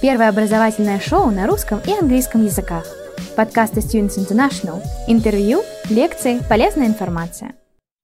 Первое 0.00 0.28
образовательное 0.28 1.00
шоу 1.00 1.30
на 1.30 1.46
русском 1.46 1.80
и 1.86 1.92
английском 1.92 2.44
языках. 2.44 2.86
Подкасты 3.36 3.80
Students 3.80 4.18
International. 4.18 4.82
Интервью, 5.08 5.62
лекции, 5.90 6.40
полезная 6.48 6.86
информация. 6.86 7.54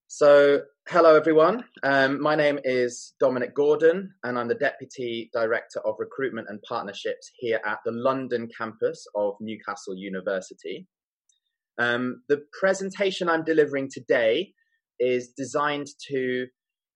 So, 0.08 0.62
hello 0.88 1.16
everyone. 1.16 1.64
Um, 1.82 2.20
my 2.20 2.34
name 2.36 2.58
is 2.64 3.14
Dominic 3.18 3.54
Gordon, 3.54 4.14
and 4.24 4.38
I'm 4.38 4.48
the 4.48 4.54
Deputy 4.54 5.30
Director 5.32 5.80
of 5.86 5.96
Recruitment 5.98 6.48
and 6.48 6.60
Partnerships 6.62 7.30
here 7.36 7.60
at 7.64 7.78
the 7.84 7.92
London 7.92 8.48
campus 8.56 9.06
of 9.14 9.34
Newcastle 9.40 9.96
University. 9.96 10.86
Um, 11.78 12.22
the 12.28 12.42
presentation 12.58 13.28
I'm 13.28 13.44
delivering 13.44 13.88
today 13.90 14.52
is 14.98 15.32
designed 15.36 15.88
to 16.10 16.46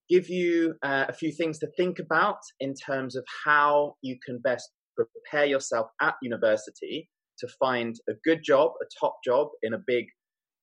give 0.08 0.29
you 0.29 0.74
uh, 0.82 1.06
a 1.08 1.12
few 1.12 1.32
things 1.32 1.58
to 1.58 1.66
think 1.77 1.98
about 1.98 2.38
in 2.61 2.74
terms 2.74 3.16
of 3.16 3.24
how 3.45 3.96
you 4.02 4.16
can 4.24 4.38
best 4.38 4.70
prepare 4.95 5.45
yourself 5.45 5.87
at 6.01 6.15
university 6.21 7.09
to 7.39 7.47
find 7.59 7.95
a 8.09 8.13
good 8.23 8.41
job, 8.43 8.71
a 8.82 8.86
top 8.99 9.15
job 9.25 9.47
in 9.63 9.73
a 9.73 9.83
big 9.86 10.05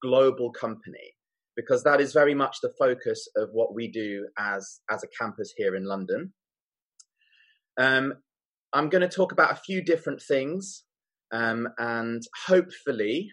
global 0.03 0.53
company, 0.53 1.15
because 1.57 1.83
that 1.83 2.01
is 2.01 2.13
very 2.13 2.35
much 2.35 2.59
the 2.63 2.73
focus 2.79 3.29
of 3.37 3.49
what 3.53 3.75
we 3.75 3.91
do 3.91 4.27
as, 4.39 4.81
as 4.91 5.03
a 5.03 5.09
campus 5.21 5.53
here 5.57 5.75
in 5.75 5.85
London. 5.85 6.33
Um, 7.79 8.15
I'm 8.73 8.89
going 8.89 9.09
to 9.09 9.09
talk 9.09 9.33
about 9.33 9.53
a 9.53 9.57
few 9.57 9.83
different 9.83 10.21
things, 10.23 10.85
um, 11.33 11.69
and 11.79 12.23
hopefully, 12.47 13.31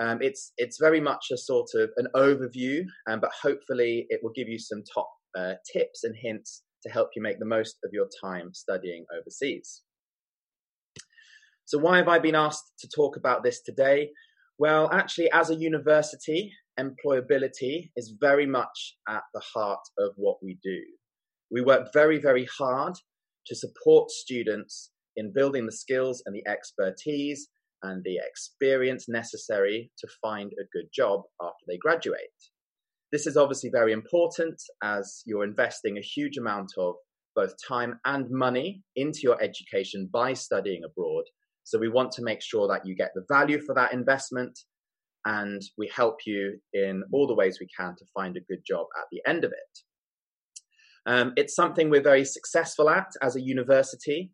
um, 0.00 0.18
it's 0.20 0.52
it's 0.56 0.78
very 0.80 1.00
much 1.00 1.26
a 1.32 1.36
sort 1.36 1.68
of 1.74 1.90
an 1.96 2.06
overview, 2.14 2.82
um, 3.10 3.20
but 3.20 3.30
hopefully 3.42 4.06
it 4.08 4.20
will 4.22 4.32
give 4.34 4.48
you 4.48 4.58
some 4.58 4.82
top 4.94 5.10
uh, 5.36 5.54
tips 5.72 6.04
and 6.04 6.14
hints 6.16 6.62
to 6.84 6.90
help 6.90 7.10
you 7.14 7.22
make 7.22 7.38
the 7.38 7.44
most 7.44 7.76
of 7.84 7.90
your 7.92 8.08
time 8.22 8.54
studying 8.54 9.04
overseas. 9.16 9.82
So, 11.68 11.76
why 11.76 11.98
have 11.98 12.08
I 12.08 12.18
been 12.18 12.34
asked 12.34 12.72
to 12.78 12.88
talk 12.88 13.18
about 13.18 13.44
this 13.44 13.60
today? 13.60 14.08
Well, 14.58 14.88
actually, 14.90 15.30
as 15.30 15.50
a 15.50 15.54
university, 15.54 16.50
employability 16.80 17.90
is 17.94 18.14
very 18.18 18.46
much 18.46 18.96
at 19.06 19.20
the 19.34 19.42
heart 19.52 19.82
of 19.98 20.12
what 20.16 20.38
we 20.42 20.58
do. 20.62 20.80
We 21.50 21.60
work 21.60 21.88
very, 21.92 22.18
very 22.18 22.48
hard 22.58 22.94
to 23.48 23.54
support 23.54 24.10
students 24.10 24.92
in 25.14 25.34
building 25.34 25.66
the 25.66 25.72
skills 25.72 26.22
and 26.24 26.34
the 26.34 26.50
expertise 26.50 27.48
and 27.82 28.02
the 28.02 28.18
experience 28.26 29.04
necessary 29.06 29.90
to 29.98 30.08
find 30.22 30.50
a 30.52 30.64
good 30.72 30.88
job 30.90 31.20
after 31.38 31.66
they 31.66 31.76
graduate. 31.76 32.40
This 33.12 33.26
is 33.26 33.36
obviously 33.36 33.68
very 33.70 33.92
important 33.92 34.58
as 34.82 35.22
you're 35.26 35.44
investing 35.44 35.98
a 35.98 36.00
huge 36.16 36.38
amount 36.38 36.70
of 36.78 36.94
both 37.36 37.52
time 37.68 38.00
and 38.06 38.24
money 38.30 38.84
into 38.96 39.20
your 39.22 39.40
education 39.42 40.08
by 40.10 40.32
studying 40.32 40.80
abroad. 40.82 41.24
So 41.68 41.78
we 41.78 41.90
want 41.90 42.12
to 42.12 42.22
make 42.22 42.40
sure 42.40 42.66
that 42.68 42.86
you 42.86 42.94
get 42.94 43.10
the 43.14 43.26
value 43.28 43.60
for 43.60 43.74
that 43.74 43.92
investment 43.92 44.58
and 45.26 45.60
we 45.76 45.90
help 45.94 46.16
you 46.24 46.58
in 46.72 47.02
all 47.12 47.26
the 47.26 47.34
ways 47.34 47.58
we 47.60 47.68
can 47.78 47.94
to 47.98 48.06
find 48.14 48.38
a 48.38 48.48
good 48.48 48.62
job 48.66 48.86
at 48.98 49.04
the 49.12 49.20
end 49.28 49.44
of 49.44 49.52
it. 49.52 49.78
Um, 51.04 51.34
it's 51.36 51.54
something 51.54 51.90
we're 51.90 52.00
very 52.00 52.24
successful 52.24 52.88
at 52.88 53.08
as 53.20 53.36
a 53.36 53.42
university. 53.42 54.30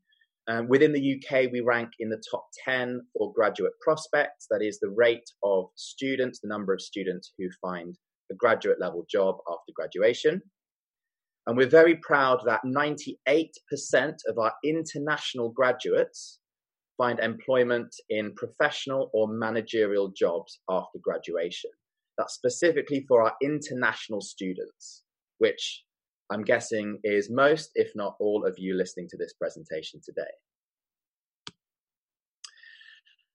Um, 0.46 0.68
within 0.68 0.92
the 0.92 1.16
UK, 1.16 1.50
we 1.50 1.60
rank 1.60 1.88
in 1.98 2.08
the 2.08 2.22
top 2.30 2.46
10 2.64 3.00
for 3.18 3.32
graduate 3.32 3.72
prospects. 3.80 4.46
That 4.48 4.62
is 4.62 4.78
the 4.78 4.90
rate 4.90 5.28
of 5.42 5.70
students, 5.74 6.38
the 6.38 6.48
number 6.48 6.72
of 6.72 6.80
students 6.80 7.32
who 7.36 7.48
find 7.60 7.96
a 8.30 8.36
graduate 8.36 8.80
level 8.80 9.04
job 9.10 9.38
after 9.48 9.72
graduation. 9.74 10.40
And 11.48 11.56
we're 11.56 11.66
very 11.66 11.96
proud 11.96 12.42
that 12.46 12.60
98% 12.64 13.16
of 14.28 14.38
our 14.38 14.52
international 14.64 15.50
graduates 15.50 16.38
find 16.96 17.18
employment 17.18 17.94
in 18.08 18.34
professional 18.34 19.10
or 19.12 19.28
managerial 19.28 20.12
jobs 20.16 20.60
after 20.68 20.98
graduation. 21.02 21.70
That's 22.16 22.34
specifically 22.34 23.04
for 23.08 23.22
our 23.22 23.34
international 23.42 24.20
students, 24.20 25.02
which 25.38 25.82
I'm 26.30 26.42
guessing 26.42 27.00
is 27.02 27.30
most, 27.30 27.70
if 27.74 27.90
not 27.94 28.16
all, 28.20 28.46
of 28.46 28.54
you 28.58 28.74
listening 28.74 29.08
to 29.10 29.16
this 29.16 29.34
presentation 29.34 30.00
today. 30.04 30.22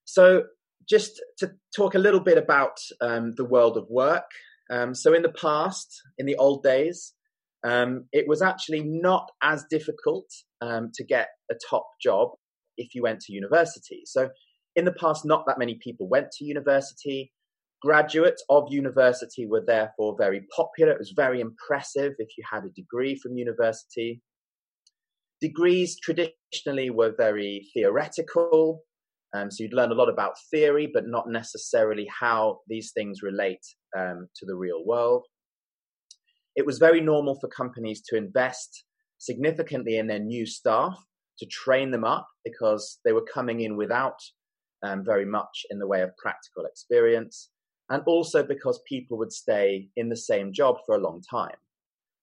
So, 0.06 0.44
just 0.88 1.22
to 1.38 1.52
talk 1.76 1.94
a 1.94 2.00
little 2.00 2.20
bit 2.20 2.38
about 2.38 2.80
um, 3.00 3.34
the 3.36 3.46
world 3.46 3.78
of 3.78 3.86
work 3.90 4.26
um, 4.70 4.94
so 4.94 5.14
in 5.14 5.24
the 5.24 5.32
past, 5.32 6.02
in 6.18 6.26
the 6.26 6.36
old 6.36 6.64
days, 6.64 7.14
um, 7.64 8.06
it 8.12 8.28
was 8.28 8.42
actually 8.42 8.84
not 8.84 9.30
as 9.42 9.66
difficult 9.70 10.26
um, 10.62 10.92
to 10.94 11.04
get 11.04 11.30
a 11.52 11.56
top 11.70 11.88
job 12.02 12.30
if 12.80 12.96
you 12.96 13.04
went 13.04 13.20
to 13.22 13.34
university. 13.34 14.02
So 14.06 14.30
in 14.76 14.86
the 14.86 14.94
past, 14.94 15.26
not 15.26 15.46
that 15.46 15.60
many 15.60 15.78
people 15.84 16.08
went 16.08 16.32
to 16.32 16.46
university. 16.46 17.32
Graduates 17.82 18.44
of 18.50 18.72
university 18.72 19.46
were 19.46 19.64
therefore 19.66 20.16
very 20.18 20.42
popular. 20.56 20.92
It 20.92 21.00
was 21.00 21.14
very 21.16 21.42
impressive 21.42 22.14
if 22.18 22.30
you 22.38 22.44
had 22.52 22.64
a 22.66 22.70
degree 22.70 23.16
from 23.16 23.38
university. 23.38 24.22
Degrees 25.42 25.98
traditionally 26.02 26.90
were 26.90 27.14
very 27.16 27.68
theoretical. 27.74 28.84
Um, 29.34 29.52
so 29.52 29.64
you'd 29.64 29.74
learn 29.74 29.92
a 29.92 29.96
lot 29.96 30.10
about 30.10 30.34
theory, 30.52 30.90
but 30.92 31.08
not 31.08 31.30
necessarily 31.30 32.08
how 32.20 32.60
these 32.68 32.92
things 32.94 33.22
relate 33.22 33.66
um, 33.98 34.28
to 34.38 34.46
the 34.46 34.56
real 34.56 34.84
world. 34.86 35.26
It 36.56 36.66
was 36.66 36.80
very 36.80 37.00
normal 37.00 37.40
for 37.40 37.48
companies 37.48 38.02
to 38.08 38.18
invest 38.18 38.84
significantly 39.18 39.98
in 39.98 40.08
their 40.08 40.20
new 40.20 40.46
staff 40.46 40.98
to 41.40 41.46
train 41.48 41.92
them 41.92 42.04
up 42.04 42.28
because 42.44 43.00
they 43.04 43.12
were 43.12 43.26
coming 43.34 43.62
in 43.62 43.76
without 43.76 44.20
um, 44.84 45.04
very 45.04 45.26
much 45.26 45.66
in 45.70 45.80
the 45.80 45.88
way 45.88 46.02
of 46.02 46.16
practical 46.18 46.66
experience, 46.66 47.50
and 47.90 48.04
also 48.06 48.44
because 48.44 48.82
people 48.88 49.18
would 49.18 49.32
stay 49.32 49.90
in 49.96 50.10
the 50.10 50.16
same 50.16 50.54
job 50.54 50.78
for 50.86 50.96
a 50.96 51.00
long 51.00 51.22
time. 51.30 51.56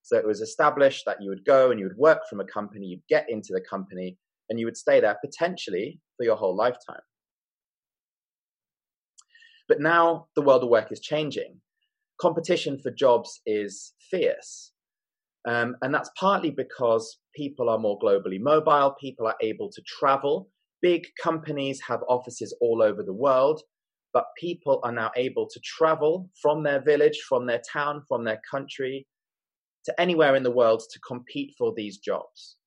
So 0.01 0.17
it 0.17 0.25
was 0.25 0.41
established 0.41 1.03
that 1.05 1.21
you 1.21 1.29
would 1.29 1.43
go 1.45 1.69
and 1.69 1.79
you 1.79 1.85
would 1.87 1.97
work 1.97 2.21
from 2.29 2.39
a 2.39 2.45
company, 2.45 2.85
you'd 2.85 3.07
get 3.09 3.29
into 3.29 3.51
the 3.51 3.61
company, 3.61 4.17
and 4.49 4.59
you 4.59 4.65
would 4.65 4.77
stay 4.77 4.99
there 5.01 5.17
potentially 5.23 5.99
for 6.15 6.23
your 6.23 6.37
whole 6.37 6.55
lifetime. 6.55 7.01
But 9.67 9.81
now 9.81 10.27
the 10.35 10.41
world 10.41 10.63
of 10.63 10.69
work 10.69 10.91
is 10.91 11.01
changing. 11.01 11.59
Competition 12.21 12.79
for 12.79 12.89
jobs 12.89 13.41
is 13.45 13.93
fierce. 14.09 14.71
Um, 15.47 15.77
and 15.81 15.93
that's 15.93 16.11
partly 16.19 16.51
because 16.51 17.19
people 17.33 17.69
are 17.69 17.79
more 17.79 17.97
globally 17.99 18.39
mobile, 18.39 18.95
people 18.99 19.25
are 19.27 19.37
able 19.41 19.69
to 19.71 19.81
travel. 19.87 20.49
Big 20.81 21.07
companies 21.23 21.79
have 21.87 22.01
offices 22.09 22.55
all 22.59 22.83
over 22.83 23.01
the 23.01 23.13
world, 23.13 23.61
but 24.13 24.25
people 24.37 24.81
are 24.83 24.91
now 24.91 25.09
able 25.15 25.47
to 25.49 25.59
travel 25.63 26.29
from 26.41 26.63
their 26.63 26.81
village, 26.81 27.19
from 27.27 27.47
their 27.47 27.61
town, 27.71 28.03
from 28.09 28.25
their 28.25 28.41
country 28.51 29.07
to 29.85 30.01
anywhere 30.01 30.35
in 30.35 30.43
the 30.43 30.51
world 30.51 30.83
to 30.91 30.99
compete 30.99 31.53
for 31.57 31.73
these 31.75 31.97
jobs. 31.97 32.57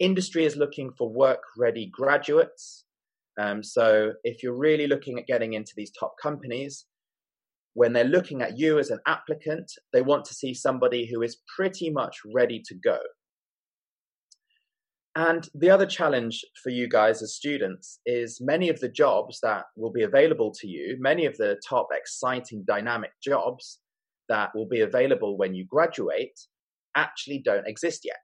Industry 0.00 0.44
is 0.44 0.56
looking 0.56 0.90
for 0.98 1.08
work 1.08 1.42
ready 1.56 1.88
graduates. 1.90 2.84
Um, 3.40 3.62
so 3.62 4.12
if 4.24 4.42
you're 4.42 4.58
really 4.58 4.88
looking 4.88 5.20
at 5.20 5.26
getting 5.28 5.52
into 5.52 5.72
these 5.76 5.92
top 5.92 6.14
companies, 6.20 6.84
when 7.74 7.92
they're 7.92 8.04
looking 8.04 8.40
at 8.40 8.58
you 8.58 8.78
as 8.78 8.90
an 8.90 9.00
applicant, 9.06 9.70
they 9.92 10.02
want 10.02 10.24
to 10.26 10.34
see 10.34 10.54
somebody 10.54 11.08
who 11.10 11.22
is 11.22 11.38
pretty 11.56 11.90
much 11.90 12.18
ready 12.34 12.62
to 12.66 12.74
go. 12.74 12.98
And 15.16 15.48
the 15.54 15.70
other 15.70 15.86
challenge 15.86 16.44
for 16.62 16.70
you 16.70 16.88
guys 16.88 17.22
as 17.22 17.36
students 17.36 18.00
is 18.04 18.40
many 18.40 18.68
of 18.68 18.80
the 18.80 18.88
jobs 18.88 19.38
that 19.42 19.64
will 19.76 19.92
be 19.92 20.02
available 20.02 20.52
to 20.60 20.66
you, 20.66 20.96
many 20.98 21.24
of 21.24 21.36
the 21.36 21.60
top 21.68 21.88
exciting 21.92 22.64
dynamic 22.66 23.12
jobs 23.22 23.78
that 24.28 24.50
will 24.54 24.66
be 24.66 24.80
available 24.80 25.36
when 25.36 25.54
you 25.54 25.66
graduate 25.66 26.38
actually 26.96 27.40
don't 27.44 27.68
exist 27.68 28.00
yet. 28.04 28.16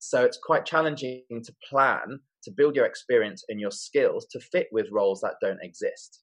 So 0.00 0.24
it's 0.24 0.38
quite 0.42 0.66
challenging 0.66 1.22
to 1.30 1.54
plan 1.70 2.18
to 2.44 2.50
build 2.50 2.76
your 2.76 2.86
experience 2.86 3.44
and 3.48 3.60
your 3.60 3.70
skills 3.70 4.26
to 4.32 4.40
fit 4.40 4.66
with 4.72 4.90
roles 4.90 5.20
that 5.20 5.36
don't 5.40 5.62
exist. 5.62 6.22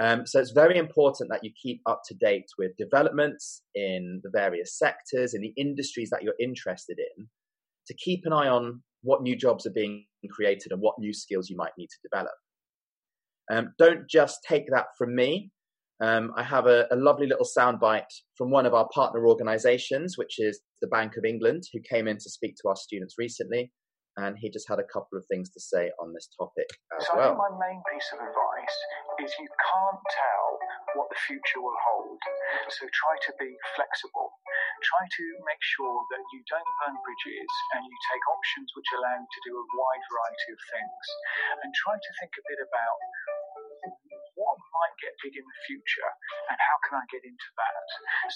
Um, 0.00 0.26
so 0.26 0.38
it's 0.38 0.52
very 0.52 0.78
important 0.78 1.28
that 1.30 1.42
you 1.42 1.50
keep 1.60 1.80
up 1.86 2.02
to 2.06 2.14
date 2.14 2.46
with 2.56 2.76
developments 2.76 3.62
in 3.74 4.20
the 4.22 4.30
various 4.32 4.78
sectors, 4.78 5.34
in 5.34 5.40
the 5.40 5.52
industries 5.56 6.10
that 6.10 6.22
you're 6.22 6.34
interested 6.38 6.98
in, 6.98 7.28
to 7.88 7.94
keep 7.94 8.22
an 8.24 8.32
eye 8.32 8.48
on 8.48 8.82
what 9.02 9.22
new 9.22 9.36
jobs 9.36 9.66
are 9.66 9.72
being 9.72 10.04
created 10.30 10.70
and 10.70 10.80
what 10.80 10.98
new 10.98 11.12
skills 11.12 11.50
you 11.50 11.56
might 11.56 11.72
need 11.76 11.88
to 11.88 12.08
develop. 12.08 12.34
Um, 13.50 13.74
don't 13.78 14.08
just 14.08 14.40
take 14.46 14.70
that 14.70 14.86
from 14.96 15.14
me. 15.14 15.50
Um, 16.00 16.32
I 16.36 16.44
have 16.44 16.66
a, 16.66 16.86
a, 16.92 16.96
lovely 16.96 17.26
little 17.26 17.46
soundbite 17.46 18.04
from 18.36 18.50
one 18.50 18.66
of 18.66 18.74
our 18.74 18.88
partner 18.94 19.26
organizations, 19.26 20.16
which 20.16 20.38
is 20.38 20.60
the 20.80 20.86
Bank 20.86 21.16
of 21.16 21.24
England, 21.24 21.64
who 21.72 21.80
came 21.80 22.06
in 22.06 22.18
to 22.18 22.30
speak 22.30 22.54
to 22.56 22.68
our 22.68 22.76
students 22.76 23.16
recently. 23.18 23.72
And 24.18 24.34
he 24.34 24.50
just 24.50 24.66
had 24.66 24.82
a 24.82 24.88
couple 24.90 25.14
of 25.14 25.22
things 25.30 25.46
to 25.54 25.60
say 25.62 25.94
on 26.02 26.10
this 26.10 26.26
topic 26.34 26.66
as 26.98 27.06
so 27.06 27.14
well. 27.14 27.22
I 27.22 27.26
think 27.30 27.38
my 27.38 27.52
main 27.54 27.78
piece 27.86 28.10
of 28.10 28.18
advice 28.18 28.76
is 29.22 29.30
you 29.38 29.46
can't 29.46 30.02
tell 30.10 30.48
what 30.98 31.06
the 31.06 31.20
future 31.22 31.62
will 31.62 31.78
hold. 31.86 32.18
So 32.66 32.82
try 32.90 33.14
to 33.14 33.32
be 33.38 33.54
flexible. 33.78 34.34
try 34.82 35.06
to 35.06 35.24
make 35.46 35.62
sure 35.62 35.96
that 36.10 36.22
you 36.34 36.40
don't 36.50 36.70
burn 36.82 36.98
bridges 37.06 37.52
and 37.78 37.86
you 37.86 37.96
take 38.10 38.24
options 38.26 38.68
which 38.74 38.90
allow 38.98 39.14
you 39.22 39.28
to 39.30 39.40
do 39.46 39.52
a 39.54 39.64
wide 39.70 40.04
variety 40.10 40.50
of 40.50 40.60
things. 40.66 41.04
And 41.62 41.70
try 41.86 41.94
to 41.94 42.10
think 42.18 42.32
a 42.34 42.44
bit 42.50 42.58
about 42.58 42.98
what 44.38 44.56
might 44.70 44.96
get 45.02 45.18
big 45.18 45.34
in 45.34 45.42
the 45.42 45.58
future 45.66 46.10
and 46.48 46.58
how 46.62 46.78
can 46.86 47.02
I 47.02 47.04
get 47.10 47.26
into 47.26 47.48
that? 47.58 47.86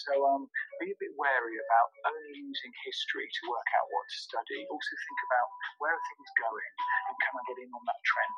So 0.03 0.13
um, 0.27 0.51
be 0.83 0.91
a 0.91 0.99
bit 0.99 1.15
wary 1.15 1.57
about 1.63 1.89
only 2.11 2.43
using 2.43 2.73
history 2.83 3.31
to 3.31 3.43
work 3.47 3.69
out 3.79 3.87
what 3.95 4.05
to 4.11 4.19
study. 4.19 4.67
Also 4.67 4.93
think 4.99 5.21
about 5.31 5.49
where 5.79 5.95
are 5.95 6.05
things 6.11 6.31
going 6.43 6.73
and 7.07 7.15
can 7.23 7.33
I 7.39 7.43
get 7.47 7.59
in 7.63 7.71
on 7.71 7.85
that 7.87 8.01
trend? 8.03 8.37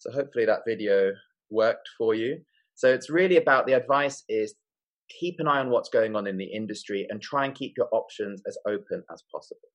So 0.00 0.08
hopefully 0.14 0.48
that 0.48 0.64
video 0.64 1.12
worked 1.52 1.88
for 2.00 2.16
you. 2.16 2.40
So 2.74 2.88
it's 2.88 3.10
really 3.10 3.36
about 3.36 3.66
the 3.66 3.74
advice 3.74 4.24
is 4.28 4.54
keep 5.08 5.36
an 5.40 5.48
eye 5.48 5.58
on 5.58 5.70
what's 5.70 5.88
going 5.88 6.14
on 6.16 6.26
in 6.26 6.36
the 6.36 6.44
industry 6.44 7.06
and 7.08 7.20
try 7.20 7.44
and 7.44 7.54
keep 7.54 7.74
your 7.76 7.88
options 7.92 8.42
as 8.46 8.56
open 8.66 9.02
as 9.12 9.22
possible. 9.32 9.68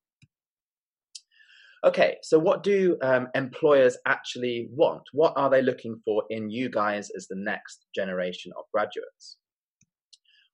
Okay, 1.84 2.16
so 2.22 2.38
what 2.38 2.62
do 2.62 2.96
um, 3.02 3.28
employers 3.34 3.98
actually 4.06 4.68
want? 4.72 5.02
What 5.12 5.34
are 5.36 5.50
they 5.50 5.60
looking 5.60 6.00
for 6.02 6.24
in 6.30 6.48
you 6.48 6.70
guys 6.70 7.10
as 7.14 7.26
the 7.28 7.36
next 7.36 7.84
generation 7.94 8.52
of 8.56 8.64
graduates? 8.72 9.36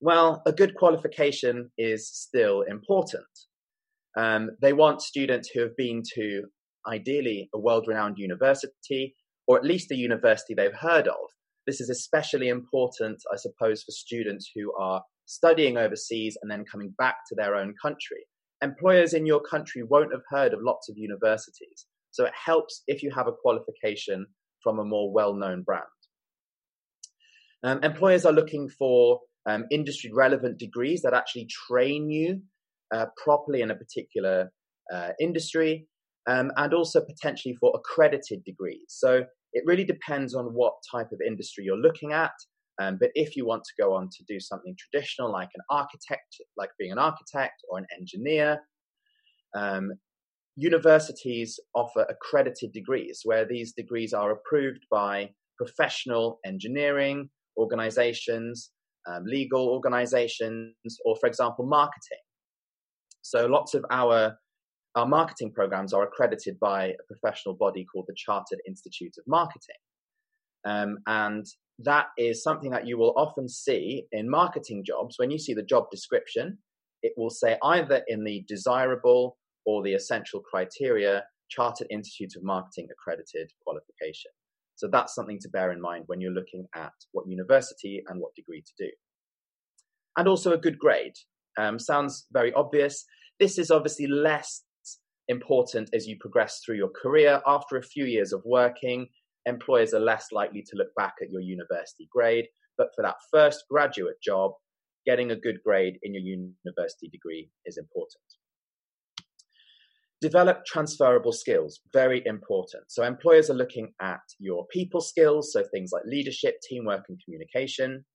Well, 0.01 0.41
a 0.45 0.51
good 0.51 0.75
qualification 0.75 1.71
is 1.77 2.11
still 2.11 2.63
important. 2.63 3.23
Um, 4.17 4.49
they 4.61 4.73
want 4.73 5.01
students 5.01 5.49
who 5.53 5.61
have 5.61 5.77
been 5.77 6.01
to 6.15 6.43
ideally 6.85 7.49
a 7.55 7.59
world 7.59 7.85
renowned 7.87 8.17
university 8.17 9.15
or 9.47 9.57
at 9.57 9.63
least 9.63 9.91
a 9.91 9.95
university 9.95 10.53
they've 10.53 10.75
heard 10.81 11.07
of. 11.07 11.29
This 11.65 11.79
is 11.79 11.89
especially 11.89 12.49
important, 12.49 13.21
I 13.31 13.37
suppose, 13.37 13.83
for 13.83 13.91
students 13.91 14.51
who 14.53 14.73
are 14.77 15.01
studying 15.27 15.77
overseas 15.77 16.37
and 16.41 16.51
then 16.51 16.65
coming 16.69 16.93
back 16.97 17.15
to 17.29 17.35
their 17.35 17.55
own 17.55 17.73
country 17.81 18.25
employers 18.61 19.13
in 19.13 19.25
your 19.25 19.41
country 19.41 19.83
won't 19.83 20.11
have 20.11 20.23
heard 20.29 20.53
of 20.53 20.59
lots 20.61 20.89
of 20.89 20.97
universities. 20.97 21.85
So 22.11 22.25
it 22.25 22.33
helps 22.45 22.83
if 22.87 23.01
you 23.01 23.11
have 23.11 23.27
a 23.27 23.31
qualification 23.31 24.25
from 24.63 24.79
a 24.79 24.85
more 24.85 25.11
well 25.11 25.33
known 25.33 25.63
brand. 25.63 25.83
Um, 27.63 27.79
employers 27.83 28.25
are 28.25 28.33
looking 28.33 28.69
for 28.69 29.21
um, 29.47 29.65
industry 29.71 30.11
relevant 30.13 30.57
degrees 30.57 31.01
that 31.01 31.13
actually 31.13 31.47
train 31.67 32.09
you 32.09 32.41
uh, 32.93 33.05
properly 33.23 33.61
in 33.61 33.71
a 33.71 33.75
particular 33.75 34.51
uh, 34.93 35.09
industry 35.19 35.87
um, 36.27 36.51
and 36.57 36.73
also 36.73 37.01
potentially 37.01 37.55
for 37.59 37.71
accredited 37.75 38.43
degrees. 38.43 38.85
So 38.89 39.23
it 39.53 39.63
really 39.65 39.85
depends 39.85 40.35
on 40.35 40.45
what 40.45 40.73
type 40.91 41.11
of 41.11 41.19
industry 41.25 41.63
you're 41.63 41.77
looking 41.77 42.13
at. 42.13 42.31
Um, 42.81 42.97
but 42.99 43.11
if 43.13 43.35
you 43.35 43.45
want 43.45 43.63
to 43.63 43.81
go 43.81 43.93
on 43.93 44.09
to 44.09 44.23
do 44.27 44.39
something 44.39 44.75
traditional, 44.77 45.31
like 45.31 45.49
an 45.55 45.61
architect, 45.69 46.37
like 46.57 46.69
being 46.79 46.91
an 46.91 46.97
architect 46.97 47.61
or 47.69 47.77
an 47.77 47.85
engineer, 47.97 48.59
um, 49.55 49.91
universities 50.55 51.59
offer 51.75 52.05
accredited 52.09 52.71
degrees 52.71 53.21
where 53.23 53.45
these 53.45 53.73
degrees 53.73 54.13
are 54.13 54.31
approved 54.31 54.83
by 54.89 55.29
professional 55.57 56.39
engineering 56.45 57.29
organizations, 57.57 58.71
um, 59.07 59.23
legal 59.25 59.69
organizations, 59.69 60.73
or, 61.05 61.15
for 61.19 61.27
example, 61.27 61.65
marketing. 61.65 62.23
So 63.21 63.45
lots 63.45 63.73
of 63.73 63.85
our 63.91 64.37
our 64.95 65.07
marketing 65.07 65.53
programs 65.53 65.93
are 65.93 66.03
accredited 66.03 66.59
by 66.59 66.87
a 66.87 67.03
professional 67.07 67.55
body 67.55 67.85
called 67.85 68.05
the 68.09 68.15
Chartered 68.17 68.59
Institute 68.67 69.13
of 69.17 69.23
Marketing. 69.25 69.81
Um, 70.65 70.99
and 71.07 71.45
that 71.79 72.07
is 72.17 72.43
something 72.43 72.71
that 72.71 72.87
you 72.87 72.97
will 72.97 73.13
often 73.17 73.49
see 73.49 74.05
in 74.11 74.29
marketing 74.29 74.83
jobs. 74.85 75.15
When 75.17 75.31
you 75.31 75.39
see 75.39 75.53
the 75.53 75.63
job 75.63 75.85
description, 75.91 76.59
it 77.01 77.13
will 77.17 77.29
say 77.29 77.57
either 77.63 78.03
in 78.07 78.23
the 78.23 78.45
desirable 78.47 79.37
or 79.65 79.83
the 79.83 79.93
essential 79.93 80.39
criteria 80.39 81.23
Chartered 81.49 81.87
Institute 81.89 82.35
of 82.37 82.43
Marketing 82.43 82.87
accredited 82.91 83.51
qualification. 83.63 84.31
So 84.75 84.87
that's 84.87 85.13
something 85.13 85.39
to 85.41 85.49
bear 85.49 85.71
in 85.71 85.81
mind 85.81 86.05
when 86.07 86.21
you're 86.21 86.31
looking 86.31 86.65
at 86.75 86.93
what 87.11 87.27
university 87.27 88.01
and 88.07 88.19
what 88.19 88.33
degree 88.35 88.61
to 88.61 88.85
do. 88.85 88.89
And 90.17 90.27
also 90.27 90.53
a 90.53 90.57
good 90.57 90.79
grade. 90.79 91.13
Um, 91.57 91.77
sounds 91.77 92.25
very 92.31 92.53
obvious. 92.53 93.05
This 93.39 93.57
is 93.57 93.69
obviously 93.69 94.07
less 94.07 94.63
important 95.27 95.89
as 95.93 96.07
you 96.07 96.17
progress 96.19 96.61
through 96.65 96.77
your 96.77 96.89
career. 96.89 97.41
After 97.45 97.77
a 97.77 97.83
few 97.83 98.05
years 98.05 98.33
of 98.33 98.41
working, 98.45 99.07
employers 99.45 99.93
are 99.93 99.99
less 99.99 100.27
likely 100.31 100.61
to 100.61 100.75
look 100.75 100.93
back 100.95 101.15
at 101.21 101.31
your 101.31 101.41
university 101.41 102.07
grade. 102.11 102.45
But 102.77 102.89
for 102.95 103.01
that 103.03 103.15
first 103.31 103.63
graduate 103.69 104.21
job, 104.23 104.51
getting 105.05 105.31
a 105.31 105.35
good 105.35 105.57
grade 105.63 105.97
in 106.03 106.13
your 106.13 106.23
university 106.23 107.09
degree 107.09 107.49
is 107.65 107.77
important. 107.77 108.23
Develop 110.21 110.65
transferable 110.65 111.31
skills, 111.31 111.79
very 111.91 112.21
important. 112.27 112.83
So, 112.89 113.03
employers 113.03 113.49
are 113.49 113.55
looking 113.55 113.91
at 113.99 114.19
your 114.37 114.67
people 114.67 115.01
skills, 115.01 115.51
so 115.51 115.63
things 115.73 115.89
like 115.91 116.03
leadership, 116.05 116.57
teamwork, 116.69 117.05
and 117.09 117.19
communication, 117.25 118.05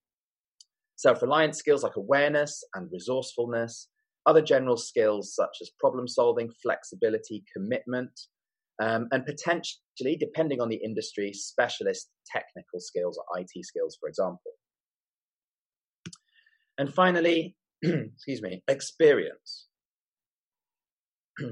self 0.94 1.20
reliance 1.20 1.58
skills 1.58 1.82
like 1.82 1.96
awareness 1.96 2.62
and 2.74 2.88
resourcefulness, 2.92 3.88
other 4.24 4.42
general 4.42 4.76
skills 4.76 5.34
such 5.34 5.58
as 5.60 5.70
problem 5.80 6.06
solving, 6.06 6.50
flexibility, 6.62 7.44
commitment, 7.52 8.12
um, 8.80 9.08
and 9.10 9.24
potentially, 9.24 10.16
depending 10.18 10.60
on 10.60 10.68
the 10.68 10.76
industry, 10.76 11.32
specialist 11.32 12.10
technical 12.30 12.78
skills 12.78 13.18
or 13.18 13.40
IT 13.40 13.50
skills, 13.64 13.96
for 13.98 14.08
example. 14.08 14.52
And 16.78 16.92
finally, 16.92 17.56
excuse 17.82 18.42
me, 18.42 18.62
experience. 18.68 19.66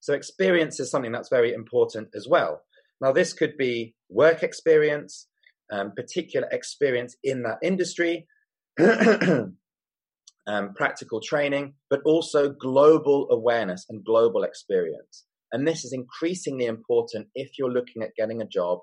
so, 0.00 0.12
experience 0.12 0.80
is 0.80 0.90
something 0.90 1.12
that's 1.12 1.28
very 1.28 1.52
important 1.52 2.08
as 2.14 2.26
well. 2.28 2.62
Now, 3.00 3.12
this 3.12 3.32
could 3.32 3.56
be 3.56 3.94
work 4.08 4.42
experience, 4.42 5.28
um, 5.72 5.92
particular 5.96 6.48
experience 6.50 7.16
in 7.22 7.44
that 7.44 7.58
industry, 7.62 8.26
um, 8.80 10.74
practical 10.74 11.20
training, 11.20 11.74
but 11.88 12.00
also 12.04 12.50
global 12.50 13.28
awareness 13.30 13.86
and 13.88 14.04
global 14.04 14.42
experience. 14.42 15.26
And 15.52 15.66
this 15.66 15.84
is 15.84 15.92
increasingly 15.92 16.66
important 16.66 17.28
if 17.34 17.58
you're 17.58 17.72
looking 17.72 18.02
at 18.02 18.14
getting 18.16 18.40
a 18.40 18.46
job 18.46 18.78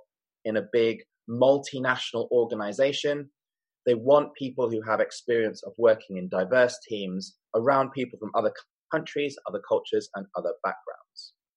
in 0.46 0.58
a 0.58 0.68
big 0.72 1.00
multinational 1.30 2.30
organization. 2.32 3.30
They 3.86 3.94
want 3.94 4.36
people 4.36 4.70
who 4.70 4.82
have 4.82 5.00
experience 5.00 5.64
of 5.64 5.74
working 5.78 6.18
in 6.18 6.30
diverse 6.30 6.78
teams 6.88 7.36
around 7.56 7.92
people 7.92 8.20
from 8.20 8.32
other 8.36 8.52
countries, 8.94 9.38
other 9.48 9.62
cultures, 9.68 10.10
and 10.16 10.26
other 10.36 10.54
backgrounds. 10.64 11.07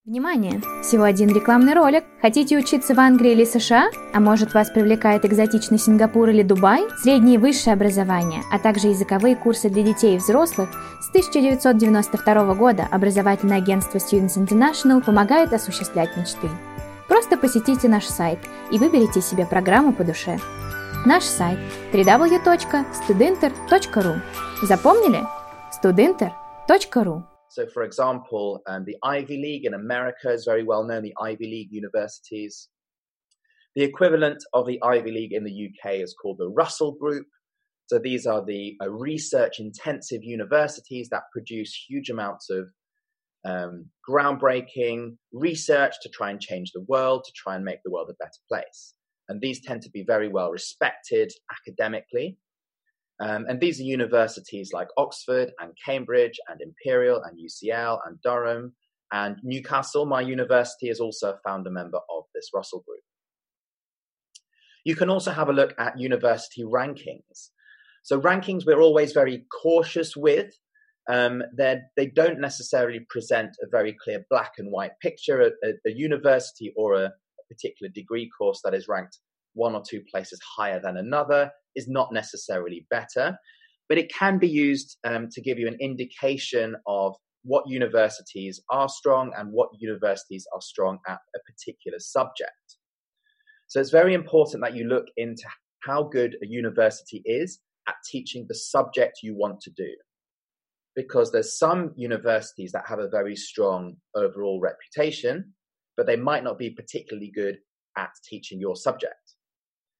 Внимание! 0.03 0.59
Всего 0.81 1.03
один 1.03 1.29
рекламный 1.29 1.75
ролик. 1.75 2.03
Хотите 2.23 2.57
учиться 2.57 2.95
в 2.95 2.99
Англии 2.99 3.33
или 3.33 3.45
США? 3.45 3.91
А 4.15 4.19
может 4.19 4.55
вас 4.55 4.71
привлекает 4.71 5.25
экзотичный 5.25 5.77
Сингапур 5.77 6.29
или 6.29 6.41
Дубай? 6.41 6.87
Среднее 7.03 7.35
и 7.35 7.37
высшее 7.37 7.75
образование, 7.75 8.41
а 8.51 8.57
также 8.57 8.87
языковые 8.87 9.35
курсы 9.35 9.69
для 9.69 9.83
детей 9.83 10.15
и 10.15 10.17
взрослых 10.17 10.71
с 11.01 11.09
1992 11.09 12.55
года 12.55 12.87
образовательное 12.89 13.59
агентство 13.59 13.99
Students 13.99 14.37
International 14.37 15.05
помогает 15.05 15.53
осуществлять 15.53 16.17
мечты. 16.17 16.49
Просто 17.07 17.37
посетите 17.37 17.87
наш 17.87 18.05
сайт 18.05 18.39
и 18.71 18.79
выберите 18.79 19.21
себе 19.21 19.45
программу 19.45 19.93
по 19.93 20.03
душе. 20.03 20.39
Наш 21.05 21.25
сайт 21.25 21.59
www.studenter.ru 21.93 24.19
Запомнили? 24.63 25.23
studenter.ru 25.71 27.21
So, 27.51 27.67
for 27.67 27.83
example, 27.83 28.61
um, 28.65 28.85
the 28.85 28.95
Ivy 29.03 29.35
League 29.35 29.65
in 29.65 29.73
America 29.73 30.31
is 30.31 30.45
very 30.45 30.63
well 30.63 30.85
known, 30.85 31.03
the 31.03 31.13
Ivy 31.21 31.47
League 31.47 31.67
universities. 31.71 32.69
The 33.75 33.83
equivalent 33.83 34.41
of 34.53 34.67
the 34.67 34.79
Ivy 34.81 35.11
League 35.11 35.33
in 35.33 35.43
the 35.43 35.69
UK 35.69 35.95
is 35.95 36.15
called 36.19 36.37
the 36.39 36.47
Russell 36.47 36.93
Group. 36.93 37.27
So, 37.87 37.99
these 37.99 38.25
are 38.25 38.43
the 38.45 38.77
uh, 38.81 38.89
research 38.89 39.59
intensive 39.59 40.23
universities 40.23 41.09
that 41.11 41.23
produce 41.33 41.85
huge 41.89 42.09
amounts 42.09 42.49
of 42.49 42.69
um, 43.43 43.87
groundbreaking 44.09 45.17
research 45.33 45.95
to 46.03 46.09
try 46.09 46.29
and 46.29 46.39
change 46.39 46.71
the 46.73 46.85
world, 46.87 47.25
to 47.25 47.33
try 47.35 47.55
and 47.55 47.65
make 47.65 47.79
the 47.83 47.91
world 47.91 48.09
a 48.09 48.23
better 48.23 48.31
place. 48.47 48.93
And 49.27 49.41
these 49.41 49.61
tend 49.61 49.81
to 49.81 49.89
be 49.89 50.05
very 50.07 50.29
well 50.29 50.51
respected 50.51 51.33
academically. 51.67 52.37
Um, 53.21 53.45
and 53.47 53.61
these 53.61 53.79
are 53.79 53.83
universities 53.83 54.71
like 54.73 54.87
Oxford 54.97 55.51
and 55.59 55.77
Cambridge 55.85 56.39
and 56.49 56.59
Imperial 56.59 57.21
and 57.21 57.37
UCL 57.37 57.99
and 58.05 58.19
Durham 58.23 58.73
and 59.11 59.37
Newcastle. 59.43 60.07
My 60.07 60.21
university 60.21 60.89
is 60.89 60.99
also 60.99 61.33
a 61.33 61.39
founder 61.47 61.69
member 61.69 61.99
of 62.09 62.23
this 62.33 62.49
Russell 62.53 62.83
Group. 62.87 63.01
You 64.83 64.95
can 64.95 65.11
also 65.11 65.29
have 65.29 65.49
a 65.49 65.53
look 65.53 65.75
at 65.77 65.99
university 65.99 66.63
rankings. 66.63 67.49
So, 68.01 68.19
rankings 68.19 68.65
we're 68.65 68.81
always 68.81 69.11
very 69.11 69.45
cautious 69.61 70.17
with. 70.17 70.51
Um, 71.07 71.43
they 71.55 72.07
don't 72.15 72.39
necessarily 72.39 73.05
present 73.07 73.55
a 73.61 73.67
very 73.69 73.95
clear 74.03 74.25
black 74.31 74.53
and 74.57 74.71
white 74.71 74.93
picture. 74.99 75.41
A, 75.41 75.47
a, 75.63 75.73
a 75.85 75.91
university 75.91 76.73
or 76.75 76.95
a, 76.95 77.05
a 77.05 77.53
particular 77.53 77.91
degree 77.93 78.31
course 78.35 78.61
that 78.63 78.73
is 78.73 78.87
ranked 78.87 79.19
one 79.53 79.75
or 79.75 79.83
two 79.87 80.01
places 80.11 80.39
higher 80.57 80.79
than 80.79 80.97
another 80.97 81.51
is 81.75 81.87
not 81.87 82.13
necessarily 82.13 82.85
better, 82.89 83.37
but 83.89 83.97
it 83.97 84.13
can 84.13 84.37
be 84.37 84.47
used 84.47 84.97
um, 85.03 85.27
to 85.31 85.41
give 85.41 85.59
you 85.59 85.67
an 85.67 85.77
indication 85.79 86.75
of 86.87 87.15
what 87.43 87.67
universities 87.67 88.61
are 88.69 88.87
strong 88.87 89.31
and 89.37 89.51
what 89.51 89.69
universities 89.79 90.45
are 90.53 90.61
strong 90.61 90.99
at 91.07 91.19
a 91.35 91.39
particular 91.51 91.99
subject. 91.99 92.77
So 93.67 93.79
it's 93.79 93.89
very 93.89 94.13
important 94.13 94.61
that 94.63 94.75
you 94.75 94.85
look 94.85 95.05
into 95.17 95.43
how 95.79 96.03
good 96.03 96.37
a 96.43 96.47
university 96.47 97.21
is 97.25 97.59
at 97.87 97.95
teaching 98.09 98.45
the 98.47 98.55
subject 98.55 99.19
you 99.23 99.35
want 99.35 99.61
to 99.61 99.71
do. 99.71 99.89
Because 100.95 101.31
there's 101.31 101.57
some 101.57 101.93
universities 101.95 102.71
that 102.73 102.85
have 102.85 102.99
a 102.99 103.09
very 103.09 103.35
strong 103.35 103.95
overall 104.13 104.59
reputation, 104.59 105.53
but 105.95 106.05
they 106.05 106.17
might 106.17 106.43
not 106.43 106.59
be 106.59 106.69
particularly 106.69 107.31
good 107.33 107.57
at 107.97 108.11
teaching 108.29 108.59
your 108.59 108.75
subject. 108.75 109.35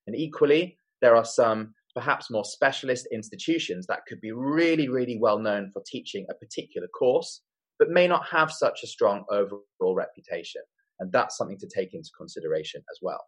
And 0.08 0.16
equally, 0.16 0.78
there 1.02 1.16
are 1.16 1.26
some 1.26 1.74
perhaps 1.94 2.32
more 2.32 2.46
specialist 2.46 3.08
institutions 3.12 3.86
that 3.88 4.06
could 4.08 4.22
be 4.22 4.32
really, 4.32 4.88
really 4.88 5.18
well 5.20 5.40
known 5.40 5.72
for 5.74 5.82
teaching 5.86 6.26
a 6.30 6.34
particular 6.34 6.88
course, 6.88 7.42
but 7.80 7.90
may 7.90 8.08
not 8.08 8.26
have 8.28 8.52
such 8.52 8.80
a 8.84 8.88
strong 8.88 9.26
overall 9.30 9.96
reputation. 9.96 10.62
And 11.00 11.12
that's 11.12 11.38
something 11.38 11.58
to 11.60 11.68
take 11.68 11.94
into 11.94 12.10
consideration 12.18 12.82
as 12.92 13.00
well. 13.02 13.22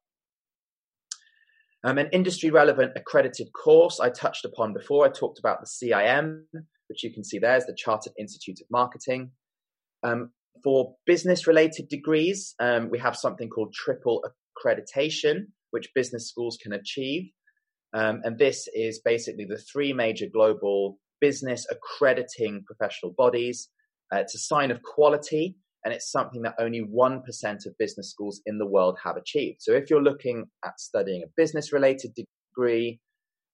Um, 1.84 1.98
an 1.98 2.10
industry 2.14 2.50
relevant 2.50 2.94
accredited 2.96 3.52
course 3.52 4.00
I 4.00 4.10
touched 4.10 4.46
upon 4.46 4.74
before. 4.74 5.06
I 5.06 5.10
talked 5.10 5.40
about 5.40 5.60
the 5.60 5.68
CIM, 5.68 6.44
which 6.88 7.04
you 7.04 7.12
can 7.12 7.24
see 7.24 7.40
there 7.40 7.58
is 7.58 7.66
the 7.66 7.76
Chartered 7.76 8.14
Institute 8.18 8.62
of 8.62 8.68
Marketing. 8.72 9.32
Um, 10.04 10.32
for 10.64 10.96
business 11.06 11.46
related 11.46 11.90
degrees, 11.90 12.56
um, 12.60 12.90
we 12.90 13.00
have 13.00 13.18
something 13.18 13.50
called 13.50 13.74
triple 13.74 14.24
accreditation, 14.58 15.48
which 15.74 15.94
business 15.96 16.30
schools 16.30 16.58
can 16.62 16.74
achieve. 16.74 17.32
Um, 17.94 18.22
and 18.24 18.38
this 18.38 18.68
is 18.74 19.02
basically 19.04 19.46
the 19.46 19.58
three 19.58 19.92
major 19.92 20.28
global 20.32 21.00
business 21.20 21.66
accrediting 21.72 22.64
professional 22.66 23.14
bodies. 23.18 23.70
Uh, 24.14 24.20
it's 24.20 24.36
a 24.36 24.40
sign 24.40 24.70
of 24.72 24.84
quality, 24.84 25.58
and 25.84 25.94
it's 25.94 26.12
something 26.12 26.44
that 26.44 26.56
only 26.60 26.82
1% 26.82 27.66
of 27.66 27.78
business 27.80 28.12
schools 28.12 28.42
in 28.46 28.58
the 28.58 28.68
world 28.68 28.98
have 29.04 29.18
achieved. 29.18 29.62
So 29.62 29.74
if 29.74 29.90
you're 29.90 30.04
looking 30.04 30.46
at 30.64 30.80
studying 30.80 31.24
a 31.24 31.32
business 31.36 31.74
related 31.74 32.14
degree, 32.14 33.00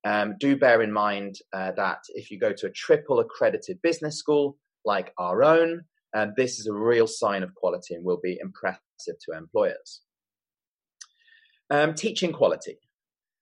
um, 0.06 0.36
do 0.40 0.58
bear 0.58 0.82
in 0.82 0.92
mind 0.92 1.36
uh, 1.54 1.72
that 1.78 2.00
if 2.10 2.32
you 2.32 2.40
go 2.40 2.54
to 2.54 2.68
a 2.68 2.72
triple 2.72 3.20
accredited 3.20 3.82
business 3.82 4.18
school 4.18 4.58
like 4.86 5.14
our 5.18 5.44
own, 5.44 5.82
um, 6.16 6.34
this 6.36 6.60
is 6.60 6.68
a 6.68 6.74
real 6.74 7.08
sign 7.08 7.44
of 7.44 7.54
quality 7.56 7.94
and 7.94 8.04
will 8.04 8.20
be 8.22 8.38
impressive 8.42 8.80
to 9.26 9.38
employers. 9.38 10.02
Um, 11.72 11.94
teaching 11.94 12.34
quality. 12.34 12.80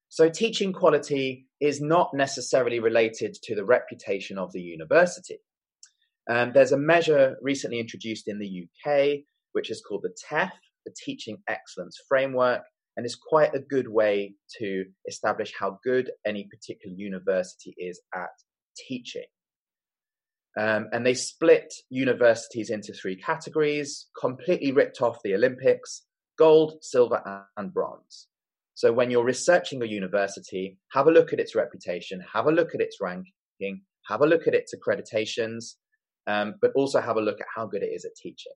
So, 0.10 0.30
teaching 0.30 0.74
quality 0.74 1.48
is 1.60 1.82
not 1.82 2.14
necessarily 2.14 2.80
related 2.80 3.36
to 3.44 3.56
the 3.56 3.66
reputation 3.66 4.38
of 4.38 4.52
the 4.52 4.62
university. 4.62 5.40
Um, 6.30 6.52
there's 6.54 6.74
a 6.74 6.78
measure 6.78 7.38
recently 7.42 7.80
introduced 7.80 8.28
in 8.28 8.40
the 8.40 8.66
UK, 8.66 9.20
which 9.54 9.72
is 9.72 9.82
called 9.82 10.04
the 10.04 10.16
TEF, 10.30 10.52
the 10.86 10.94
Teaching 10.96 11.38
Excellence 11.48 11.98
Framework, 12.08 12.64
and 12.96 13.06
is 13.06 13.16
quite 13.16 13.54
a 13.54 13.60
good 13.60 13.88
way 13.88 14.34
to 14.60 14.86
establish 15.08 15.54
how 15.58 15.80
good 15.84 16.12
any 16.26 16.48
particular 16.50 16.96
university 16.98 17.74
is 17.78 18.02
at 18.14 18.30
teaching. 18.76 19.26
Um, 20.60 20.88
and 20.92 21.06
they 21.06 21.14
split 21.14 21.72
universities 21.90 22.72
into 22.72 22.92
three 22.92 23.16
categories, 23.16 24.08
completely 24.20 24.72
ripped 24.72 25.02
off 25.02 25.22
the 25.24 25.36
Olympics 25.36 26.02
gold, 26.38 26.84
silver, 26.84 27.46
and 27.58 27.74
bronze. 27.74 28.27
So 28.74 28.94
when 28.94 29.10
you're 29.10 29.24
researching 29.24 29.82
a 29.82 29.86
university, 29.86 30.77
have 30.91 31.08
a 31.08 31.12
look 31.12 31.34
at 31.34 31.39
its 31.39 31.56
reputation, 31.56 32.24
have 32.34 32.46
a 32.46 32.51
look 32.51 32.75
at 32.75 32.82
its 32.82 32.98
ranking, 33.01 33.82
have 34.08 34.22
a 34.22 34.27
look 34.27 34.48
at 34.48 34.53
its 34.53 34.74
accreditations, 34.75 35.75
um, 36.27 36.56
but 36.62 36.72
also 36.75 37.01
have 37.01 37.17
a 37.17 37.22
look 37.22 37.41
at 37.41 37.48
how 37.56 37.65
good 37.65 37.82
it 37.82 37.91
is 37.94 38.06
at 38.06 38.15
teaching. 38.15 38.53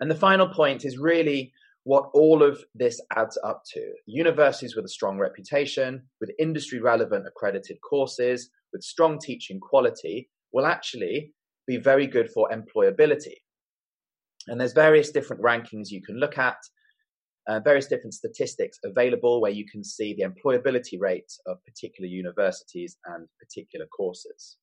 And 0.00 0.10
the 0.10 0.14
final 0.14 0.48
point 0.48 0.84
is 0.84 0.98
really 0.98 1.52
what 1.84 2.10
all 2.14 2.42
of 2.42 2.62
this 2.74 3.00
adds 3.14 3.38
up 3.44 3.62
to. 3.72 3.92
Universities 4.06 4.74
with 4.74 4.84
a 4.84 4.88
strong 4.88 5.18
reputation, 5.18 6.02
with 6.20 6.30
industry 6.38 6.80
relevant 6.80 7.26
accredited 7.26 7.78
courses, 7.88 8.50
with 8.72 8.82
strong 8.82 9.18
teaching 9.18 9.60
quality 9.60 10.28
will 10.52 10.66
actually 10.66 11.32
be 11.66 11.76
very 11.76 12.06
good 12.06 12.30
for 12.30 12.50
employability. 12.50 13.36
And 14.48 14.60
there's 14.60 14.72
various 14.72 15.10
different 15.10 15.42
rankings 15.42 15.90
you 15.90 16.02
can 16.02 16.18
look 16.18 16.38
at 16.38 16.56
uh, 17.46 17.60
various 17.60 17.86
different 17.86 18.14
statistics 18.14 18.78
available 18.84 19.40
where 19.40 19.50
you 19.50 19.66
can 19.70 19.84
see 19.84 20.14
the 20.14 20.24
employability 20.24 20.98
rates 20.98 21.38
of 21.46 21.62
particular 21.64 22.08
universities 22.08 22.96
and 23.06 23.26
particular 23.38 23.86
courses. 23.86 24.56